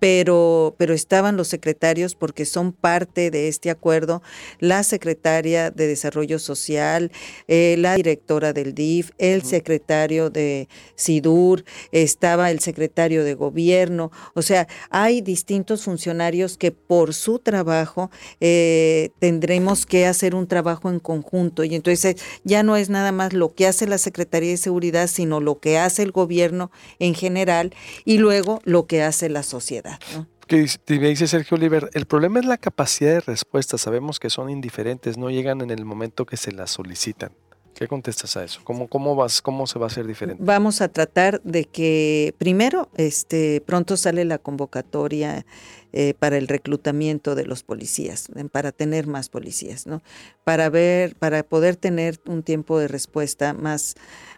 pero, 0.00 0.74
pero 0.78 0.94
estaban 0.94 1.36
los 1.36 1.48
secretarios 1.48 2.14
porque 2.14 2.44
son 2.44 2.72
parte 2.72 3.30
de 3.30 3.48
este 3.48 3.70
acuerdo, 3.70 4.22
la 4.58 4.82
secretaria 4.82 5.70
de 5.70 5.86
Desarrollo 5.86 6.38
Social, 6.38 7.10
eh, 7.46 7.76
la 7.78 7.96
directora 7.96 8.52
del 8.52 8.74
DIF, 8.74 9.10
el 9.18 9.42
secretario 9.42 10.30
de 10.30 10.68
SIDUR, 10.94 11.64
estaba 11.92 12.50
el 12.50 12.60
secretario 12.60 13.24
de 13.24 13.34
Gobierno, 13.34 14.10
o 14.34 14.42
sea, 14.42 14.68
hay 14.90 15.20
distintos 15.20 15.82
funcionarios 15.84 16.56
que 16.56 16.72
por 16.72 17.14
su 17.14 17.38
trabajo 17.38 18.10
eh, 18.40 19.10
tendremos 19.18 19.86
que 19.86 20.06
hacer 20.06 20.34
un 20.34 20.46
trabajo 20.46 20.90
en 20.90 21.00
conjunto 21.00 21.64
y 21.64 21.74
entonces 21.74 22.16
ya 22.44 22.62
no 22.62 22.76
es 22.76 22.90
nada 22.90 23.12
más 23.12 23.32
lo 23.32 23.54
que 23.54 23.66
hace 23.66 23.86
la 23.86 23.98
Secretaría 23.98 24.50
de 24.50 24.56
Seguridad, 24.56 25.08
sino 25.08 25.40
lo 25.40 25.58
que 25.60 25.78
hace 25.78 26.02
el 26.02 26.12
gobierno 26.12 26.70
en 26.98 27.14
general 27.14 27.74
y 28.04 28.18
luego 28.18 28.60
lo 28.64 28.86
que 28.86 29.02
hace 29.02 29.28
la 29.28 29.42
sociedad. 29.42 29.87
Que 30.46 30.66
me 30.88 31.08
dice 31.08 31.26
Sergio 31.26 31.56
Oliver, 31.56 31.90
el 31.92 32.06
problema 32.06 32.40
es 32.40 32.46
la 32.46 32.56
capacidad 32.56 33.12
de 33.12 33.20
respuesta. 33.20 33.76
Sabemos 33.76 34.18
que 34.18 34.30
son 34.30 34.48
indiferentes, 34.48 35.18
no 35.18 35.28
llegan 35.28 35.60
en 35.60 35.70
el 35.70 35.84
momento 35.84 36.24
que 36.24 36.36
se 36.36 36.52
las 36.52 36.70
solicitan. 36.70 37.32
¿Qué 37.78 37.86
contestas 37.86 38.36
a 38.36 38.42
eso? 38.42 38.60
¿Cómo, 38.64 38.88
cómo, 38.88 39.14
vas, 39.14 39.40
¿Cómo 39.40 39.66
se 39.68 39.78
va 39.78 39.86
a 39.86 39.88
hacer 39.88 40.04
diferente? 40.04 40.42
Vamos 40.44 40.80
a 40.80 40.88
tratar 40.88 41.40
de 41.42 41.64
que 41.64 42.34
primero 42.36 42.88
este, 42.96 43.62
pronto 43.64 43.96
sale 43.96 44.24
la 44.24 44.38
convocatoria 44.38 45.46
eh, 45.92 46.14
para 46.18 46.36
el 46.36 46.48
reclutamiento 46.48 47.34
de 47.34 47.46
los 47.46 47.62
policías, 47.62 48.28
para 48.52 48.72
tener 48.72 49.06
más 49.06 49.28
policías, 49.28 49.86
¿no? 49.86 50.02
Para 50.44 50.68
ver, 50.68 51.14
para 51.16 51.42
poder 51.42 51.76
tener 51.76 52.20
un 52.26 52.42
tiempo 52.42 52.78
de 52.78 52.88
respuesta 52.88 53.54
más, 53.54 53.94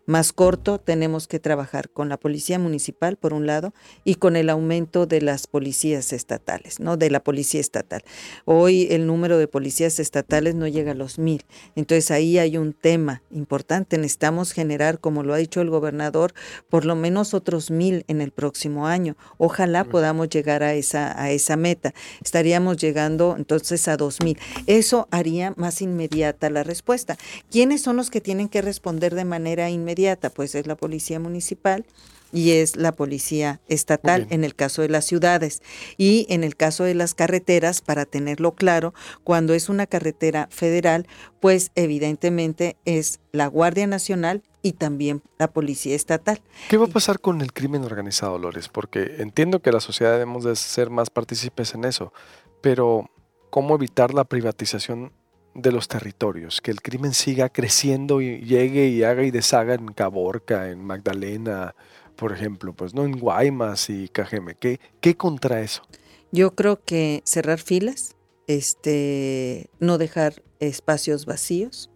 más 0.06 0.32
corto, 0.32 0.78
tenemos 0.78 1.26
que 1.26 1.40
trabajar 1.40 1.90
con 1.90 2.08
la 2.08 2.16
policía 2.16 2.58
municipal, 2.58 3.16
por 3.16 3.32
un 3.32 3.46
lado, 3.46 3.72
y 4.04 4.16
con 4.16 4.36
el 4.36 4.48
aumento 4.48 5.06
de 5.06 5.22
las 5.22 5.46
policías 5.46 6.12
estatales, 6.12 6.78
¿no? 6.78 6.96
De 6.96 7.10
la 7.10 7.20
policía 7.20 7.60
estatal. 7.60 8.02
Hoy 8.44 8.88
el 8.90 9.06
número 9.06 9.38
de 9.38 9.48
policías 9.48 9.98
estatales 9.98 10.54
no 10.54 10.68
llega 10.68 10.92
a 10.92 10.94
los 10.94 11.18
mil. 11.18 11.44
Entonces 11.74 12.10
ahí 12.10 12.38
hay 12.38 12.58
un 12.58 12.72
tema 12.72 13.22
importante. 13.30 13.98
Necesitamos 13.98 14.52
generar, 14.52 15.00
como 15.00 15.22
lo 15.22 15.34
ha 15.34 15.38
dicho 15.38 15.60
el 15.60 15.70
gobernador, 15.70 16.32
por 16.68 16.84
lo 16.84 16.94
menos 16.94 17.34
otros 17.34 17.70
mil 17.70 18.04
en 18.06 18.20
el 18.20 18.30
próximo 18.30 18.86
año. 18.86 19.16
Ojalá 19.38 19.84
podamos 19.84 20.28
llegar 20.28 20.62
a 20.62 20.74
esa, 20.74 21.20
a 21.20 21.30
esa 21.30 21.39
meta. 21.56 21.94
Estaríamos 22.22 22.76
llegando 22.76 23.34
entonces 23.36 23.88
a 23.88 23.96
dos 23.96 24.20
mil. 24.22 24.38
Eso 24.66 25.08
haría 25.10 25.54
más 25.56 25.80
inmediata 25.82 26.50
la 26.50 26.62
respuesta. 26.62 27.16
¿Quiénes 27.50 27.82
son 27.82 27.96
los 27.96 28.10
que 28.10 28.20
tienen 28.20 28.48
que 28.48 28.60
responder 28.60 29.14
de 29.14 29.24
manera 29.24 29.70
inmediata? 29.70 30.30
pues 30.30 30.54
es 30.54 30.66
la 30.66 30.76
policía 30.76 31.18
municipal 31.18 31.84
y 32.32 32.52
es 32.52 32.76
la 32.76 32.92
policía 32.92 33.60
estatal 33.68 34.26
en 34.30 34.44
el 34.44 34.54
caso 34.54 34.82
de 34.82 34.88
las 34.88 35.04
ciudades 35.04 35.62
y 35.98 36.26
en 36.28 36.44
el 36.44 36.56
caso 36.56 36.84
de 36.84 36.94
las 36.94 37.14
carreteras, 37.14 37.80
para 37.80 38.04
tenerlo 38.04 38.54
claro, 38.54 38.94
cuando 39.24 39.52
es 39.52 39.68
una 39.68 39.86
carretera 39.86 40.48
federal, 40.50 41.08
pues 41.40 41.72
evidentemente 41.74 42.76
es 42.84 43.20
la 43.32 43.46
Guardia 43.48 43.86
Nacional 43.86 44.42
y 44.62 44.72
también 44.72 45.22
la 45.38 45.52
Policía 45.52 45.96
Estatal. 45.96 46.40
¿Qué 46.68 46.76
va 46.76 46.86
a 46.86 46.88
pasar 46.88 47.20
con 47.20 47.40
el 47.40 47.52
crimen 47.52 47.84
organizado, 47.84 48.38
Lores? 48.38 48.68
Porque 48.68 49.16
entiendo 49.18 49.60
que 49.60 49.72
la 49.72 49.80
sociedad 49.80 50.12
debemos 50.12 50.44
de 50.44 50.56
ser 50.56 50.90
más 50.90 51.10
partícipes 51.10 51.74
en 51.74 51.84
eso, 51.84 52.12
pero 52.60 53.10
¿cómo 53.50 53.74
evitar 53.74 54.14
la 54.14 54.24
privatización 54.24 55.12
de 55.54 55.72
los 55.72 55.88
territorios, 55.88 56.60
que 56.60 56.70
el 56.70 56.80
crimen 56.80 57.12
siga 57.12 57.48
creciendo 57.48 58.20
y 58.20 58.40
llegue 58.40 58.86
y 58.86 59.02
haga 59.02 59.24
y 59.24 59.30
deshaga 59.30 59.74
en 59.74 59.88
Caborca, 59.88 60.70
en 60.70 60.84
Magdalena, 60.84 61.74
por 62.14 62.32
ejemplo, 62.32 62.72
pues 62.72 62.94
no 62.94 63.04
en 63.04 63.18
Guaymas 63.18 63.90
y 63.90 64.08
Cajeme. 64.08 64.54
¿Qué, 64.54 64.78
qué 65.00 65.16
contra 65.16 65.60
eso? 65.60 65.82
Yo 66.30 66.54
creo 66.54 66.84
que 66.84 67.22
cerrar 67.24 67.58
filas, 67.58 68.14
este, 68.46 69.70
no 69.80 69.98
dejar 69.98 70.42
espacios 70.60 71.26
vacíos 71.26 71.90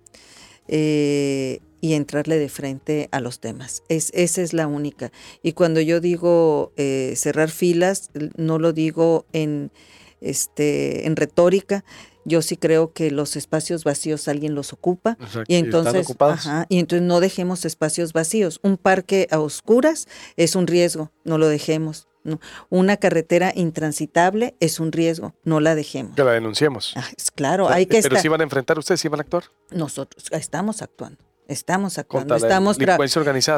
eh, 0.67 1.61
y 1.85 1.93
entrarle 1.93 2.39
de 2.39 2.49
frente 2.49 3.11
a 3.13 3.21
los 3.21 3.41
temas. 3.41 3.83
Es, 3.91 4.11
esa 4.15 4.41
es 4.41 4.55
la 4.55 4.67
única. 4.67 5.13
Y 5.43 5.53
cuando 5.53 5.83
yo 5.83 6.01
digo 6.01 6.73
eh, 6.79 7.13
cerrar 7.15 7.51
filas, 7.51 8.09
no 8.39 8.59
lo 8.59 8.73
digo 8.73 9.27
en, 9.35 9.71
este, 10.23 11.07
en 11.07 11.15
retórica, 11.15 11.85
yo 12.25 12.41
sí 12.41 12.57
creo 12.57 12.95
que 12.95 13.11
los 13.11 13.37
espacios 13.37 13.85
vacíos 13.85 14.29
alguien 14.29 14.55
los 14.55 14.73
ocupa 14.73 15.19
y 15.47 15.57
entonces 15.57 16.07
y 16.71 16.79
entonces 16.79 17.07
no 17.07 17.21
dejemos 17.21 17.67
espacios 17.67 18.15
vacíos. 18.15 18.61
Un 18.63 18.79
parque 18.79 19.29
a 19.31 19.39
oscuras 19.39 20.09
es 20.39 20.57
un 20.57 20.67
riesgo, 20.67 21.11
no 21.25 21.37
lo 21.37 21.49
dejemos. 21.49 22.09
Una 22.71 22.97
carretera 22.97 23.53
intransitable 23.55 24.55
es 24.59 24.81
un 24.81 24.91
riesgo, 24.91 25.35
no 25.45 25.61
la 25.61 25.75
dejemos. 25.75 26.17
Que 26.17 26.25
la 26.25 26.33
denunciemos. 26.33 26.95
Ah, 26.97 27.07
claro, 27.35 27.69
hay 27.69 27.85
que 27.85 28.01
Pero 28.01 28.17
si 28.17 28.29
van 28.29 28.41
a 28.41 28.45
enfrentar 28.45 28.79
ustedes, 28.79 29.03
si 29.03 29.09
van 29.09 29.21
a 29.21 29.25
actuar. 29.25 29.45
Nosotros 29.71 30.25
estamos 30.33 30.81
actuando. 30.81 31.23
Estamos 31.47 31.99
actuando, 31.99 32.37
estamos, 32.37 32.79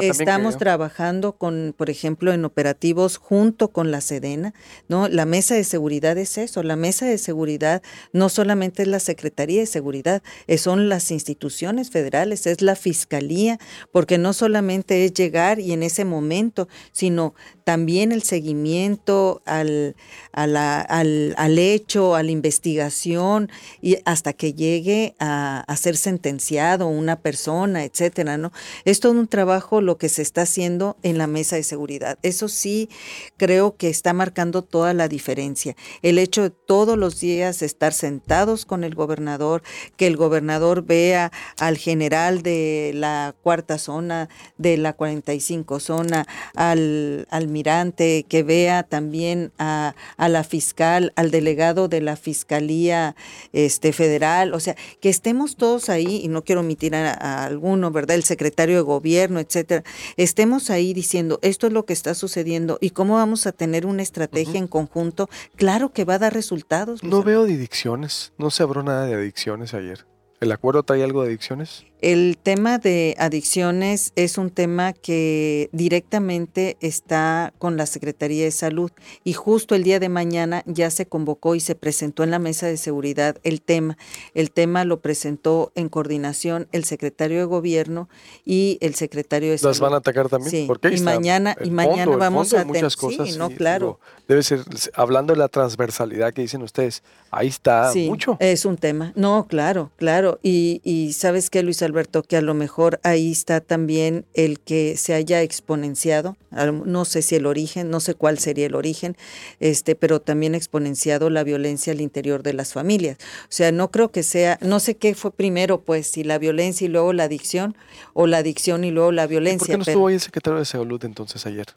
estamos 0.01 0.57
trabajando 0.57 1.37
con, 1.37 1.73
por 1.77 1.89
ejemplo, 1.89 2.33
en 2.33 2.43
operativos 2.43 3.15
junto 3.15 3.69
con 3.69 3.91
la 3.91 4.01
Sedena, 4.01 4.53
¿no? 4.89 5.07
La 5.07 5.25
mesa 5.25 5.55
de 5.55 5.63
seguridad 5.63 6.17
es 6.17 6.37
eso, 6.37 6.63
la 6.63 6.75
mesa 6.75 7.05
de 7.05 7.17
seguridad 7.17 7.81
no 8.11 8.27
solamente 8.27 8.81
es 8.81 8.89
la 8.89 8.99
Secretaría 8.99 9.61
de 9.61 9.67
Seguridad, 9.67 10.21
son 10.57 10.89
las 10.89 11.11
instituciones 11.11 11.89
federales, 11.89 12.45
es 12.45 12.61
la 12.61 12.75
Fiscalía, 12.75 13.57
porque 13.93 14.17
no 14.17 14.33
solamente 14.33 15.05
es 15.05 15.13
llegar 15.13 15.59
y 15.61 15.71
en 15.71 15.81
ese 15.81 16.03
momento, 16.03 16.67
sino 16.91 17.35
también 17.67 18.13
el 18.13 18.23
seguimiento 18.23 19.41
al, 19.45 19.97
al, 20.31 20.55
al, 20.55 21.59
hecho, 21.59 22.15
a 22.15 22.23
la 22.23 22.31
investigación, 22.31 23.51
y 23.81 23.97
hasta 24.05 24.31
que 24.31 24.53
llegue 24.53 25.15
a, 25.19 25.65
ser 25.75 25.97
sentenciado 25.97 26.87
una 26.87 27.19
persona 27.19 27.83
etcétera, 27.83 28.37
¿no? 28.37 28.53
Es 28.85 29.01
todo 29.01 29.11
un 29.11 29.27
trabajo 29.27 29.81
lo 29.81 29.97
que 29.97 30.07
se 30.07 30.21
está 30.21 30.43
haciendo 30.43 30.95
en 31.03 31.17
la 31.17 31.27
mesa 31.27 31.57
de 31.57 31.63
seguridad. 31.63 32.17
Eso 32.23 32.47
sí 32.47 32.87
creo 33.35 33.75
que 33.75 33.89
está 33.89 34.13
marcando 34.13 34.61
toda 34.61 34.93
la 34.93 35.09
diferencia. 35.09 35.75
El 36.01 36.19
hecho 36.19 36.43
de 36.43 36.51
todos 36.51 36.97
los 36.97 37.19
días 37.19 37.61
estar 37.61 37.91
sentados 37.91 38.65
con 38.65 38.85
el 38.85 38.95
gobernador, 38.95 39.61
que 39.97 40.07
el 40.07 40.15
gobernador 40.15 40.85
vea 40.85 41.33
al 41.59 41.77
general 41.77 42.43
de 42.43 42.93
la 42.95 43.35
cuarta 43.43 43.77
zona, 43.77 44.29
de 44.57 44.77
la 44.77 44.93
45 44.93 45.81
zona, 45.81 46.25
al 46.55 47.27
almirante, 47.57 48.25
que 48.27 48.43
vea 48.43 48.83
también 48.83 49.51
a, 49.57 49.95
la 50.17 50.43
fiscal, 50.43 51.11
al 51.15 51.31
delegado 51.31 51.87
de 51.87 52.01
la 52.01 52.15
Fiscalía 52.15 53.15
este, 53.51 53.93
Federal, 53.93 54.53
o 54.53 54.59
sea, 54.59 54.75
que 55.01 55.09
estemos 55.09 55.55
todos 55.55 55.89
ahí, 55.89 56.21
y 56.23 56.27
no 56.27 56.43
quiero 56.43 56.61
omitir 56.61 56.95
a, 56.95 57.13
a 57.13 57.45
algún 57.45 57.67
uno, 57.67 57.91
¿verdad? 57.91 58.15
El 58.15 58.23
secretario 58.23 58.75
de 58.75 58.81
gobierno, 58.81 59.39
etcétera, 59.39 59.83
estemos 60.15 60.69
ahí 60.69 60.93
diciendo 60.93 61.39
esto 61.41 61.67
es 61.67 61.73
lo 61.73 61.85
que 61.85 61.93
está 61.93 62.13
sucediendo 62.13 62.77
y 62.79 62.91
cómo 62.91 63.15
vamos 63.15 63.45
a 63.45 63.51
tener 63.51 63.85
una 63.85 64.01
estrategia 64.01 64.57
en 64.57 64.67
conjunto, 64.67 65.29
claro 65.55 65.91
que 65.91 66.05
va 66.05 66.15
a 66.15 66.19
dar 66.19 66.33
resultados. 66.33 67.03
No 67.03 67.23
veo 67.23 67.45
de 67.45 67.55
adicciones, 67.55 68.33
no 68.37 68.51
se 68.51 68.63
habló 68.63 68.83
nada 68.83 69.05
de 69.05 69.15
adicciones 69.15 69.73
ayer. 69.73 70.05
¿El 70.39 70.51
acuerdo 70.51 70.83
trae 70.83 71.03
algo 71.03 71.23
de 71.23 71.29
adicciones? 71.29 71.85
El 71.99 72.37
tema 72.37 72.77
de 72.77 73.15
adicciones 73.17 74.11
es 74.15 74.37
un 74.37 74.51
tema 74.51 74.93
que 74.93 75.67
directamente 75.71 76.77
está 76.79 77.53
con 77.57 77.75
la 77.75 77.87
Secretaría 77.87 78.43
de 78.43 78.51
Salud 78.51 78.91
y 79.23 79.33
justo 79.33 79.73
el 79.73 79.83
día 79.83 79.99
de 79.99 80.07
mañana 80.07 80.61
ya 80.67 80.91
se 80.91 81.07
convocó 81.07 81.55
y 81.55 81.59
se 81.59 81.73
presentó 81.73 82.23
en 82.23 82.29
la 82.29 82.37
mesa 82.37 82.67
de 82.67 82.77
seguridad 82.77 83.37
el 83.43 83.63
tema. 83.63 83.97
El 84.35 84.51
tema 84.51 84.85
lo 84.85 84.99
presentó 84.99 85.71
en 85.73 85.89
coordinación 85.89 86.67
el 86.71 86.83
secretario 86.83 87.39
de 87.39 87.45
Gobierno 87.45 88.09
y 88.45 88.77
el 88.81 88.93
secretario 88.93 89.49
de 89.49 89.57
Salud. 89.57 89.71
¿Las 89.71 89.79
van 89.79 89.93
a 89.93 89.97
atacar 89.97 90.29
también? 90.29 90.51
Sí. 90.51 90.67
y 90.91 91.01
mañana 91.01 91.55
y 91.63 91.71
mañana 91.71 92.15
vamos 92.15 92.53
a 92.53 92.63
tener 92.63 92.95
cosas. 92.95 93.29
Sí, 93.29 93.39
no, 93.39 93.49
claro. 93.49 93.99
debe 94.27 94.43
ser 94.43 94.61
hablando 94.93 95.33
de 95.33 95.39
la 95.39 95.47
transversalidad 95.47 96.31
que 96.31 96.43
dicen 96.43 96.61
ustedes. 96.61 97.01
Ahí 97.31 97.47
está 97.47 97.91
sí, 97.91 98.07
mucho. 98.07 98.37
Es 98.39 98.65
un 98.65 98.77
tema. 98.77 99.13
No, 99.15 99.47
claro, 99.47 99.89
claro. 99.95 100.39
Y, 100.43 100.79
y 100.83 101.13
sabes 101.13 101.49
qué, 101.49 101.63
Luis 101.63 101.81
Alberto, 101.87 102.21
que 102.21 102.37
a 102.37 102.41
lo 102.41 102.53
mejor 102.53 102.99
ahí 103.03 103.31
está 103.31 103.61
también 103.61 104.25
el 104.33 104.59
que 104.59 104.95
se 104.97 105.13
haya 105.13 105.41
exponenciado, 105.41 106.37
no 106.51 107.05
sé 107.05 107.21
si 107.21 107.35
el 107.35 107.45
origen, 107.45 107.89
no 107.89 107.99
sé 107.99 108.13
cuál 108.13 108.37
sería 108.37 108.67
el 108.67 108.75
origen, 108.75 109.15
este, 109.59 109.95
pero 109.95 110.21
también 110.21 110.53
exponenciado 110.53 111.29
la 111.29 111.43
violencia 111.43 111.93
al 111.93 112.01
interior 112.01 112.43
de 112.43 112.53
las 112.53 112.73
familias. 112.73 113.17
O 113.43 113.47
sea, 113.49 113.71
no 113.71 113.89
creo 113.89 114.11
que 114.11 114.23
sea, 114.23 114.59
no 114.61 114.79
sé 114.79 114.95
qué 114.95 115.15
fue 115.15 115.31
primero, 115.31 115.81
pues, 115.81 116.07
si 116.07 116.23
la 116.23 116.37
violencia 116.37 116.85
y 116.85 116.89
luego 116.89 117.13
la 117.13 117.23
adicción, 117.23 117.75
o 118.13 118.27
la 118.27 118.37
adicción 118.37 118.83
y 118.83 118.91
luego 118.91 119.11
la 119.11 119.27
violencia. 119.27 119.59
¿Por 119.59 119.67
qué 119.67 119.77
no 119.77 119.83
estuvo 119.83 120.07
ahí 120.07 120.15
el 120.15 120.21
secretario 120.21 120.59
de 120.59 120.65
Salud 120.65 121.03
entonces 121.03 121.45
ayer? 121.45 121.67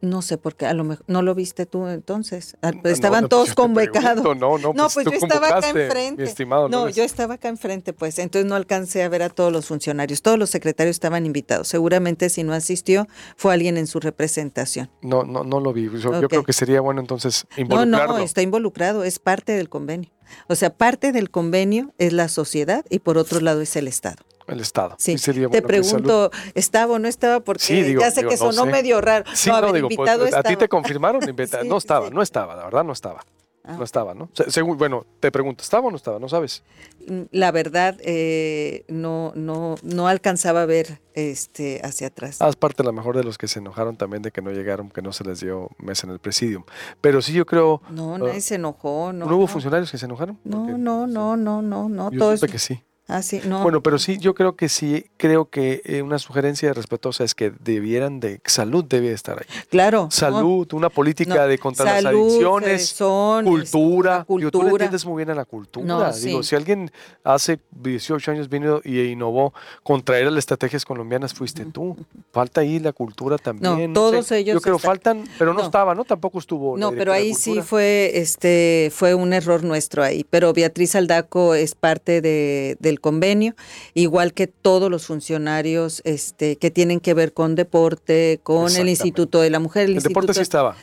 No 0.00 0.22
sé, 0.22 0.38
porque 0.38 0.66
a 0.66 0.74
lo 0.74 0.84
mejor 0.84 1.04
no 1.08 1.22
lo 1.22 1.34
viste 1.34 1.66
tú 1.66 1.86
entonces. 1.86 2.56
Ah, 2.62 2.72
pues, 2.82 2.94
estaban 2.94 3.28
todos 3.28 3.54
convocados. 3.54 4.24
No, 4.24 4.34
no, 4.34 4.58
no, 4.58 4.72
pues, 4.74 4.94
pues 4.94 5.06
yo 5.06 5.12
estaba 5.12 5.48
acá 5.48 5.70
enfrente. 5.70 6.46
no, 6.46 6.88
yo 6.88 7.02
estaba 7.02 7.34
acá 7.34 7.48
enfrente, 7.48 7.92
pues 7.92 8.18
entonces 8.18 8.48
no 8.48 8.54
alcancé 8.54 9.02
a 9.02 9.08
ver 9.08 9.22
a 9.22 9.28
todos 9.28 9.52
los 9.52 9.66
funcionarios. 9.66 10.22
Todos 10.22 10.38
los 10.38 10.50
secretarios 10.50 10.96
estaban 10.96 11.26
invitados. 11.26 11.68
Seguramente 11.68 12.28
si 12.28 12.44
no 12.44 12.52
asistió 12.52 13.08
fue 13.36 13.54
alguien 13.54 13.76
en 13.76 13.86
su 13.86 14.00
representación. 14.00 14.90
No, 15.02 15.24
no, 15.24 15.44
no 15.44 15.60
lo 15.60 15.72
vi. 15.72 15.90
Yo, 15.98 16.20
yo 16.20 16.28
creo 16.28 16.44
que 16.44 16.52
sería 16.52 16.80
bueno 16.80 17.00
entonces 17.00 17.46
involucrarlo. 17.56 18.14
No, 18.14 18.18
no, 18.18 18.24
está 18.24 18.42
involucrado, 18.42 19.04
es 19.04 19.18
parte 19.18 19.52
del 19.52 19.68
convenio. 19.68 20.10
O 20.48 20.54
sea, 20.54 20.76
parte 20.76 21.12
del 21.12 21.30
convenio 21.30 21.94
es 21.98 22.12
la 22.12 22.28
sociedad 22.28 22.84
y 22.90 23.00
por 23.00 23.18
otro 23.18 23.40
lado 23.40 23.62
es 23.62 23.74
el 23.76 23.88
Estado 23.88 24.27
el 24.48 24.60
Estado. 24.60 24.96
Sí. 24.98 25.16
Te 25.16 25.62
pregunto, 25.62 26.30
¿estaba 26.54 26.94
o 26.94 26.98
no 26.98 27.08
estaba? 27.08 27.40
Porque 27.40 27.96
ya 27.98 28.10
sé 28.10 28.24
que 28.24 28.36
sonó 28.36 28.66
medio 28.66 29.00
raro. 29.00 29.24
Sí, 29.34 29.50
no, 29.50 29.72
digo, 29.72 29.88
pues, 29.94 30.34
a 30.34 30.42
ti 30.42 30.56
te 30.56 30.68
confirmaron, 30.68 31.20
no 31.66 31.76
estaba, 31.76 32.10
no 32.10 32.22
estaba, 32.22 32.56
la 32.56 32.64
verdad 32.64 32.84
no 32.84 32.92
estaba. 32.92 33.24
Ah. 33.68 33.76
No 33.76 33.84
estaba, 33.84 34.14
¿no? 34.14 34.30
Según, 34.48 34.78
bueno, 34.78 35.04
te 35.20 35.30
pregunto, 35.30 35.62
¿estaba 35.62 35.86
o 35.86 35.90
no 35.90 35.96
estaba? 35.98 36.18
¿No 36.18 36.26
sabes? 36.30 36.62
Mm, 37.06 37.22
la 37.32 37.52
verdad, 37.52 37.96
eh, 38.00 38.86
no, 38.88 39.32
no, 39.34 39.74
no 39.82 40.08
alcanzaba 40.08 40.62
a 40.62 40.66
ver 40.66 41.02
este, 41.12 41.82
hacia 41.84 42.06
atrás. 42.06 42.40
Haz 42.40 42.56
parte 42.56 42.82
a 42.82 42.86
lo 42.86 42.94
mejor 42.94 43.14
de 43.14 43.24
los 43.24 43.36
que 43.36 43.46
se 43.46 43.58
enojaron 43.58 43.98
también 43.98 44.22
de 44.22 44.30
que 44.30 44.40
no 44.40 44.52
llegaron, 44.52 44.88
que 44.88 45.02
no 45.02 45.12
se 45.12 45.22
les 45.24 45.40
dio 45.40 45.68
mesa 45.76 46.06
en 46.06 46.14
el 46.14 46.18
presidium. 46.18 46.64
Pero 47.02 47.20
sí, 47.20 47.34
yo 47.34 47.44
creo. 47.44 47.82
No, 47.90 48.16
nadie 48.16 48.40
se 48.40 48.54
enojó. 48.54 49.12
¿No, 49.12 49.26
hubo 49.26 49.46
funcionarios 49.46 49.90
que 49.90 49.98
se 49.98 50.06
enojaron? 50.06 50.38
No, 50.44 50.78
no, 50.78 51.06
no, 51.06 51.36
no, 51.36 51.60
no, 51.60 51.88
no. 51.90 52.10
Yo 52.10 52.36
supe 52.38 52.50
que 52.50 52.58
sí. 52.58 52.82
Ah, 53.10 53.22
sí, 53.22 53.40
no. 53.46 53.62
Bueno, 53.62 53.82
pero 53.82 53.98
sí, 53.98 54.18
yo 54.18 54.34
creo 54.34 54.54
que 54.54 54.68
sí, 54.68 55.06
creo 55.16 55.48
que 55.48 55.80
eh, 55.86 56.02
una 56.02 56.18
sugerencia 56.18 56.74
respetuosa 56.74 57.24
es 57.24 57.34
que 57.34 57.50
debieran 57.58 58.20
de, 58.20 58.38
salud 58.44 58.84
debe 58.84 59.12
estar 59.12 59.38
ahí. 59.38 59.46
Claro. 59.70 60.08
Salud, 60.10 60.70
una 60.74 60.90
política 60.90 61.46
de 61.46 61.56
contra 61.58 61.86
las 61.86 62.04
adicciones, 62.04 62.94
cultura. 62.98 64.24
cultura. 64.24 64.50
tú 64.50 64.62
le 64.62 64.70
entiendes 64.70 65.06
muy 65.06 65.16
bien 65.16 65.30
a 65.30 65.34
la 65.34 65.46
cultura. 65.46 66.12
Digo, 66.12 66.42
si 66.42 66.54
alguien 66.54 66.90
hace 67.24 67.58
18 67.70 68.30
años 68.30 68.50
vino 68.50 68.82
y 68.84 69.00
innovó 69.00 69.54
contra 69.82 70.20
las 70.20 70.36
estrategias 70.36 70.84
colombianas, 70.84 71.32
fuiste 71.32 71.64
tú. 71.64 71.96
Falta 72.30 72.60
ahí 72.60 72.78
la 72.78 72.92
cultura 72.92 73.38
también. 73.38 73.90
No, 73.90 73.94
todos 73.94 74.30
ellos. 74.32 74.52
Yo 74.52 74.60
creo 74.60 74.78
faltan, 74.78 75.24
pero 75.38 75.54
no, 75.54 75.62
estaba, 75.62 75.94
¿no? 75.94 76.04
Tampoco 76.04 76.38
estuvo. 76.40 76.76
No, 76.76 76.92
pero 76.92 77.14
ahí 77.14 77.32
sí 77.32 77.62
fue, 77.62 78.18
este, 78.18 78.90
fue 78.92 79.14
un 79.14 79.32
error 79.32 79.64
nuestro 79.64 80.02
ahí. 80.02 80.26
Pero 80.28 80.52
Beatriz 80.52 80.94
Aldaco 80.94 81.54
es 81.54 81.74
parte 81.74 82.20
de, 82.20 82.76
del 82.80 82.97
convenio, 83.00 83.54
igual 83.94 84.32
que 84.32 84.46
todos 84.46 84.90
los 84.90 85.06
funcionarios 85.06 86.02
este, 86.04 86.56
que 86.56 86.70
tienen 86.70 87.00
que 87.00 87.14
ver 87.14 87.32
con 87.32 87.54
deporte, 87.54 88.40
con 88.42 88.74
el 88.76 88.88
Instituto 88.88 89.40
de 89.40 89.50
la 89.50 89.58
Mujer. 89.58 89.88
El, 89.88 90.02
deporte 90.02 90.34
sí 90.34 90.40
estaba. 90.40 90.76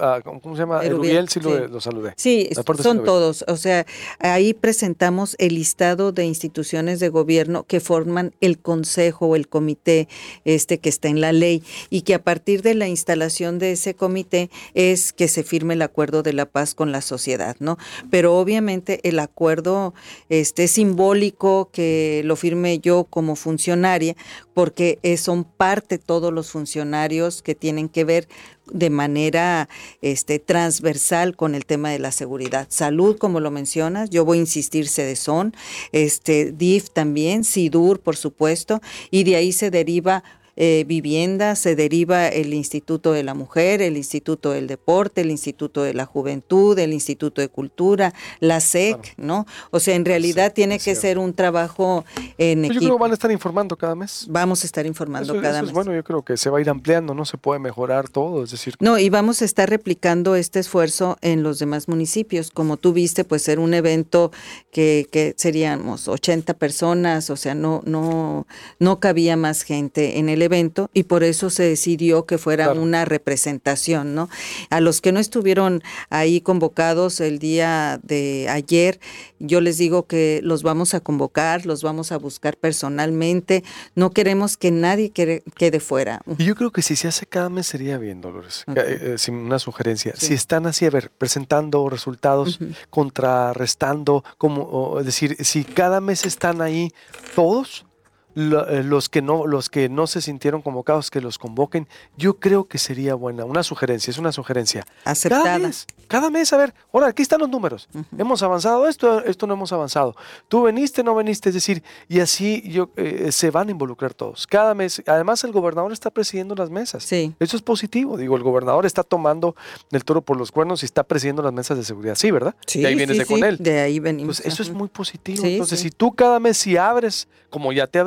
Ah, 0.00 0.20
¿Cómo 0.22 0.54
se 0.54 0.62
llama? 0.62 0.84
Erubiel, 0.84 1.28
sí, 1.28 1.40
Lo, 1.40 1.80
saludé. 1.80 2.14
Sí, 2.16 2.50
son 2.82 3.04
todos. 3.04 3.44
O 3.48 3.56
sea, 3.56 3.86
ahí 4.18 4.54
presentamos 4.54 5.36
el 5.38 5.54
listado 5.54 6.12
de 6.12 6.24
instituciones 6.24 7.00
de 7.00 7.08
gobierno 7.08 7.64
que 7.64 7.80
forman 7.80 8.34
el 8.40 8.58
consejo 8.58 9.26
o 9.26 9.36
el 9.36 9.48
comité 9.48 10.08
este 10.44 10.78
que 10.78 10.88
está 10.88 11.08
en 11.08 11.20
la 11.20 11.32
ley 11.32 11.62
y 11.90 12.02
que 12.02 12.14
a 12.14 12.22
partir 12.22 12.62
de 12.62 12.74
la 12.74 12.88
instalación 12.88 13.58
de 13.58 13.72
ese 13.72 13.94
comité 13.94 14.50
es 14.74 15.12
que 15.12 15.28
se 15.28 15.42
firme 15.42 15.74
el 15.74 15.82
acuerdo 15.82 16.22
de 16.22 16.32
la 16.32 16.46
paz 16.46 16.74
con 16.74 16.92
la 16.92 17.00
sociedad, 17.00 17.56
¿no? 17.58 17.78
Pero 18.10 18.36
obviamente 18.38 19.00
el 19.08 19.18
acuerdo 19.18 19.94
este 20.28 20.68
simbólico 20.68 21.57
que 21.66 22.22
lo 22.24 22.36
firme 22.36 22.78
yo 22.78 23.04
como 23.04 23.36
funcionaria, 23.36 24.16
porque 24.54 24.98
son 25.16 25.44
parte 25.44 25.98
todos 25.98 26.32
los 26.32 26.50
funcionarios 26.50 27.42
que 27.42 27.54
tienen 27.54 27.88
que 27.88 28.04
ver 28.04 28.28
de 28.72 28.90
manera 28.90 29.68
este, 30.02 30.38
transversal 30.38 31.36
con 31.36 31.54
el 31.54 31.64
tema 31.64 31.90
de 31.90 31.98
la 31.98 32.12
seguridad. 32.12 32.66
Salud, 32.68 33.16
como 33.16 33.40
lo 33.40 33.50
mencionas, 33.50 34.10
yo 34.10 34.24
voy 34.24 34.38
a 34.38 34.42
insistir, 34.42 34.88
son 35.16 35.54
este, 35.92 36.52
DIF 36.52 36.90
también, 36.90 37.44
SIDUR, 37.44 38.00
por 38.00 38.16
supuesto, 38.16 38.80
y 39.10 39.24
de 39.24 39.36
ahí 39.36 39.52
se 39.52 39.70
deriva 39.70 40.22
eh, 40.60 40.84
vivienda, 40.88 41.54
se 41.54 41.76
deriva 41.76 42.26
el 42.26 42.52
Instituto 42.52 43.12
de 43.12 43.22
la 43.22 43.32
Mujer, 43.32 43.80
el 43.80 43.96
Instituto 43.96 44.50
del 44.50 44.66
Deporte, 44.66 45.20
el 45.20 45.30
Instituto 45.30 45.84
de 45.84 45.94
la 45.94 46.04
Juventud, 46.04 46.76
el 46.80 46.92
Instituto 46.92 47.40
de 47.40 47.48
Cultura, 47.48 48.12
la 48.40 48.58
SEC, 48.58 49.14
¿no? 49.18 49.46
O 49.70 49.78
sea, 49.78 49.94
en 49.94 50.04
realidad 50.04 50.52
tiene 50.52 50.80
que 50.80 50.96
ser 50.96 51.16
un 51.16 51.32
trabajo 51.32 52.04
en 52.38 52.64
equipo. 52.64 52.66
Pues 52.66 52.74
yo 52.74 52.80
creo 52.88 52.96
que 52.96 53.02
van 53.02 53.10
a 53.12 53.14
estar 53.14 53.30
informando 53.30 53.76
cada 53.76 53.94
mes. 53.94 54.26
Vamos 54.28 54.64
a 54.64 54.66
estar 54.66 54.84
informando 54.84 55.40
cada 55.40 55.62
mes. 55.62 55.70
bueno, 55.70 55.94
yo 55.94 56.02
creo 56.02 56.24
que 56.24 56.36
se 56.36 56.50
va 56.50 56.58
a 56.58 56.60
ir 56.60 56.68
ampliando, 56.68 57.14
no 57.14 57.24
se 57.24 57.38
puede 57.38 57.60
mejorar 57.60 58.08
todo, 58.08 58.42
es 58.42 58.50
decir. 58.50 58.74
No, 58.80 58.98
y 58.98 59.10
vamos 59.10 59.42
a 59.42 59.44
estar 59.44 59.70
replicando 59.70 60.34
este 60.34 60.58
esfuerzo 60.58 61.18
en 61.20 61.44
los 61.44 61.60
demás 61.60 61.86
municipios. 61.86 62.50
Como 62.50 62.78
tú 62.78 62.92
viste, 62.92 63.22
pues 63.22 63.42
ser 63.42 63.60
un 63.60 63.74
evento 63.74 64.32
que, 64.72 65.06
que 65.12 65.34
seríamos 65.36 66.08
80 66.08 66.54
personas, 66.54 67.30
o 67.30 67.36
sea, 67.36 67.54
no, 67.54 67.80
no, 67.84 68.48
no 68.80 68.98
cabía 68.98 69.36
más 69.36 69.62
gente 69.62 70.18
en 70.18 70.28
el 70.28 70.42
evento 70.42 70.47
y 70.92 71.04
por 71.04 71.24
eso 71.24 71.50
se 71.50 71.64
decidió 71.64 72.26
que 72.26 72.38
fuera 72.38 72.72
una 72.72 73.04
representación, 73.04 74.14
¿no? 74.14 74.28
A 74.70 74.80
los 74.80 75.00
que 75.00 75.12
no 75.12 75.20
estuvieron 75.20 75.82
ahí 76.10 76.40
convocados 76.40 77.20
el 77.20 77.38
día 77.38 78.00
de 78.02 78.46
ayer, 78.48 79.00
yo 79.38 79.60
les 79.60 79.78
digo 79.78 80.06
que 80.06 80.40
los 80.42 80.62
vamos 80.62 80.94
a 80.94 81.00
convocar, 81.00 81.66
los 81.66 81.82
vamos 81.82 82.12
a 82.12 82.18
buscar 82.18 82.56
personalmente, 82.56 83.62
no 83.94 84.10
queremos 84.10 84.56
que 84.56 84.70
nadie 84.70 85.10
quede, 85.10 85.80
fuera. 85.80 86.22
Y 86.38 86.44
yo 86.44 86.54
creo 86.54 86.70
que 86.70 86.82
si 86.82 86.96
se 86.96 87.08
hace 87.08 87.26
cada 87.26 87.48
mes 87.48 87.66
sería 87.66 87.98
bien, 87.98 88.20
Dolores, 88.20 88.64
eh, 88.74 89.14
sin 89.18 89.34
una 89.34 89.58
sugerencia. 89.58 90.14
Si 90.16 90.34
están 90.34 90.66
así, 90.66 90.86
a 90.86 90.90
ver, 90.90 91.10
presentando 91.10 91.88
resultados, 91.88 92.58
contrarrestando, 92.90 94.24
como, 94.38 94.98
es 94.98 95.06
decir, 95.06 95.36
si 95.44 95.64
cada 95.64 96.00
mes 96.00 96.24
están 96.26 96.62
ahí 96.62 96.92
todos, 97.34 97.84
eh, 97.84 97.87
los 98.34 99.08
que 99.08 99.22
no 99.22 99.46
los 99.46 99.68
que 99.68 99.88
no 99.88 100.06
se 100.06 100.20
sintieron 100.20 100.62
convocados 100.62 101.10
que 101.10 101.20
los 101.20 101.38
convoquen 101.38 101.88
yo 102.16 102.38
creo 102.38 102.68
que 102.68 102.78
sería 102.78 103.14
buena 103.14 103.44
una 103.44 103.62
sugerencia 103.62 104.10
es 104.10 104.18
una 104.18 104.32
sugerencia. 104.32 104.86
Aceptada. 105.04 105.44
Cada 105.44 105.58
mes, 105.58 105.86
cada 106.06 106.30
mes 106.30 106.52
a 106.52 106.56
ver 106.58 106.74
ahora 106.92 107.08
aquí 107.08 107.22
están 107.22 107.40
los 107.40 107.48
números. 107.48 107.88
Hemos 108.16 108.42
avanzado 108.42 108.86
esto 108.88 109.24
esto 109.24 109.46
no 109.46 109.54
hemos 109.54 109.72
avanzado. 109.72 110.14
Tú 110.48 110.62
veniste 110.62 111.02
no 111.02 111.14
veniste 111.14 111.48
es 111.48 111.54
decir 111.54 111.82
y 112.08 112.20
así 112.20 112.62
yo 112.68 112.90
eh, 112.96 113.32
se 113.32 113.50
van 113.50 113.68
a 113.68 113.70
involucrar 113.70 114.14
todos. 114.14 114.46
Cada 114.46 114.74
mes 114.74 115.02
además 115.06 115.42
el 115.44 115.52
gobernador 115.52 115.92
está 115.92 116.10
presidiendo 116.10 116.54
las 116.54 116.70
mesas. 116.70 117.04
Sí. 117.04 117.34
Eso 117.40 117.56
es 117.56 117.62
positivo 117.62 118.16
digo 118.16 118.36
el 118.36 118.42
gobernador 118.42 118.86
está 118.86 119.02
tomando 119.02 119.56
el 119.90 120.04
toro 120.04 120.20
por 120.20 120.36
los 120.36 120.52
cuernos 120.52 120.82
y 120.82 120.86
está 120.86 121.02
presidiendo 121.02 121.42
las 121.42 121.52
mesas 121.52 121.76
de 121.76 121.84
seguridad. 121.84 122.14
Sí 122.14 122.30
verdad 122.30 122.54
sí, 122.66 122.80
de 122.80 122.88
ahí 122.88 122.94
vienes 122.94 123.18
de 123.18 123.26
con 123.26 123.42
él. 123.42 123.56
de 123.58 123.80
ahí 123.80 123.98
venimos. 123.98 124.40
Pues 124.40 124.52
eso 124.52 124.62
es 124.62 124.70
muy 124.70 124.88
positivo. 124.88 125.44
Entonces 125.44 125.80
si 125.80 125.90
tú 125.90 126.12
cada 126.12 126.38
mes 126.38 126.58
si 126.58 126.76
abres 126.76 127.26
como 127.50 127.72
ya 127.72 127.86
te 127.86 127.98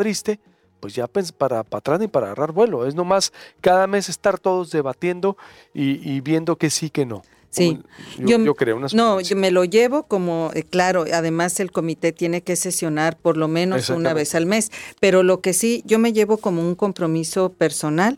pues 0.81 0.95
ya 0.95 1.07
para, 1.07 1.63
para 1.63 1.79
atrás 1.79 1.99
ni 1.99 2.07
para 2.07 2.27
agarrar 2.27 2.51
vuelo. 2.51 2.85
Es 2.85 2.95
nomás 2.95 3.31
cada 3.61 3.87
mes 3.87 4.09
estar 4.09 4.39
todos 4.39 4.71
debatiendo 4.71 5.37
y, 5.73 6.19
viendo 6.21 6.57
que 6.57 6.69
sí, 6.69 6.89
que 6.89 7.05
no. 7.05 7.21
Sí, 7.49 7.79
yo, 8.17 8.55
creo. 8.55 8.79
no, 8.93 9.19
yo 9.19 9.35
me 9.35 9.51
lo 9.51 9.65
llevo 9.65 10.03
como, 10.03 10.51
eh, 10.53 10.63
claro, 10.63 11.03
además 11.13 11.59
el 11.59 11.69
comité 11.69 12.13
tiene 12.13 12.41
que 12.41 12.55
sesionar 12.55 13.17
por 13.17 13.35
lo 13.35 13.49
menos 13.49 13.89
una 13.89 14.13
vez 14.13 14.35
al 14.35 14.45
mes, 14.45 14.71
pero 15.01 15.21
lo 15.21 15.41
que 15.41 15.51
sí, 15.51 15.83
yo 15.85 15.99
me 15.99 16.13
llevo 16.13 16.37
como 16.37 16.61
un 16.61 16.75
compromiso 16.75 17.51
personal 17.51 18.17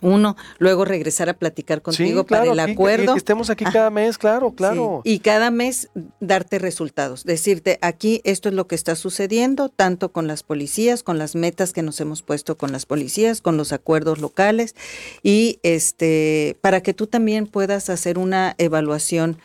uno, 0.00 0.36
luego 0.58 0.84
regresar 0.84 1.28
a 1.28 1.34
platicar 1.34 1.82
contigo 1.82 2.24
para 2.24 2.50
el 2.50 2.60
acuerdo. 2.60 3.14
Que, 3.14 3.18
estemos 3.18 3.50
aquí 3.50 3.64
cada 3.64 3.90
mes, 3.90 4.18
claro, 4.18 4.52
claro. 4.52 5.00
Y 5.04 5.20
cada 5.20 5.50
mes 5.50 5.88
darte 6.20 6.58
resultados, 6.58 7.24
decirte, 7.24 7.78
aquí 7.80 8.20
esto 8.24 8.48
es 8.48 8.54
lo 8.54 8.66
que 8.66 8.74
está 8.74 8.96
sucediendo, 8.96 9.68
tanto 9.68 10.12
con 10.12 10.26
las 10.26 10.42
policías, 10.42 11.02
con 11.02 11.18
las 11.18 11.34
metas 11.34 11.72
que 11.72 11.82
nos 11.82 12.00
hemos 12.00 12.22
puesto 12.22 12.56
con 12.56 12.72
las 12.72 12.86
policías, 12.86 13.40
con 13.40 13.56
los 13.56 13.72
acuerdos 13.72 14.18
locales, 14.18 14.74
y 15.22 15.58
este, 15.62 16.56
para 16.60 16.82
que 16.82 16.94
tú 16.94 17.06
también 17.06 17.46
puedas 17.46 17.90
hacer 17.90 18.18
una 18.18 18.54
evaluación 18.58 19.38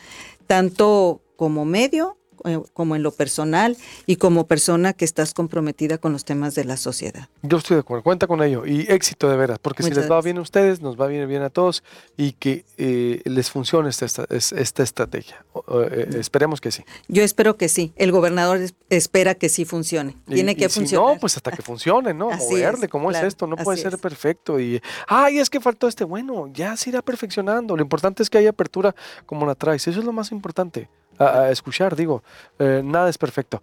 tanto 0.47 1.21
como 1.35 1.63
medio 1.63 2.18
eh, 2.45 2.59
como 2.73 2.95
en 2.95 3.03
lo 3.03 3.11
personal 3.11 3.77
y 4.05 4.17
como 4.17 4.47
persona 4.47 4.93
que 4.93 5.05
estás 5.05 5.33
comprometida 5.33 5.97
con 5.97 6.13
los 6.13 6.25
temas 6.25 6.55
de 6.55 6.65
la 6.65 6.77
sociedad. 6.77 7.29
Yo 7.41 7.57
estoy 7.57 7.75
de 7.75 7.81
acuerdo, 7.81 8.03
cuenta 8.03 8.27
con 8.27 8.43
ello 8.43 8.65
y 8.65 8.81
éxito 8.91 9.29
de 9.29 9.37
veras, 9.37 9.59
porque 9.59 9.83
si 9.83 9.91
les 9.91 10.09
va 10.09 10.21
bien 10.21 10.37
a 10.37 10.41
ustedes, 10.41 10.81
nos 10.81 10.99
va 10.99 11.07
bien, 11.07 11.27
bien 11.27 11.41
a 11.41 11.49
todos 11.49 11.83
y 12.17 12.33
que 12.33 12.65
eh, 12.77 13.21
les 13.25 13.49
funcione 13.49 13.89
esta, 13.89 14.05
esta, 14.05 14.83
estrategia. 14.83 15.43
Eh, 15.91 16.09
esperemos 16.19 16.61
que 16.61 16.71
sí. 16.71 16.83
Yo 17.07 17.23
espero 17.23 17.57
que 17.57 17.69
sí. 17.69 17.93
El 17.95 18.11
gobernador 18.11 18.59
espera 18.89 19.35
que 19.35 19.49
sí 19.49 19.65
funcione. 19.65 20.15
Tiene 20.27 20.55
que 20.55 20.69
funcionar. 20.69 21.15
no, 21.15 21.19
pues 21.19 21.37
hasta 21.37 21.51
que 21.51 21.61
funcione, 21.61 22.13
¿no? 22.13 22.29
Moverle, 22.31 22.87
¿cómo 22.87 23.11
es 23.11 23.21
esto? 23.23 23.47
No 23.47 23.55
puede 23.57 23.77
ser 23.77 23.97
perfecto. 23.97 24.59
Y, 24.59 24.81
ay, 25.07 25.39
es 25.39 25.49
que 25.49 25.59
faltó 25.59 25.87
este. 25.87 26.03
Bueno, 26.03 26.47
ya 26.53 26.75
se 26.77 26.89
irá 26.89 27.01
perfeccionando. 27.01 27.75
Lo 27.75 27.81
importante 27.81 28.23
es 28.23 28.29
que 28.29 28.37
haya 28.37 28.49
apertura 28.49 28.95
como 29.25 29.45
la 29.45 29.55
traes. 29.55 29.87
Eso 29.87 29.99
es 29.99 30.05
lo 30.05 30.13
más 30.13 30.31
importante 30.31 30.89
a, 31.19 31.51
escuchar, 31.51 31.95
digo, 31.95 32.23
eh, 32.57 32.81
nada 32.83 33.09
es 33.09 33.17
perfecto. 33.17 33.61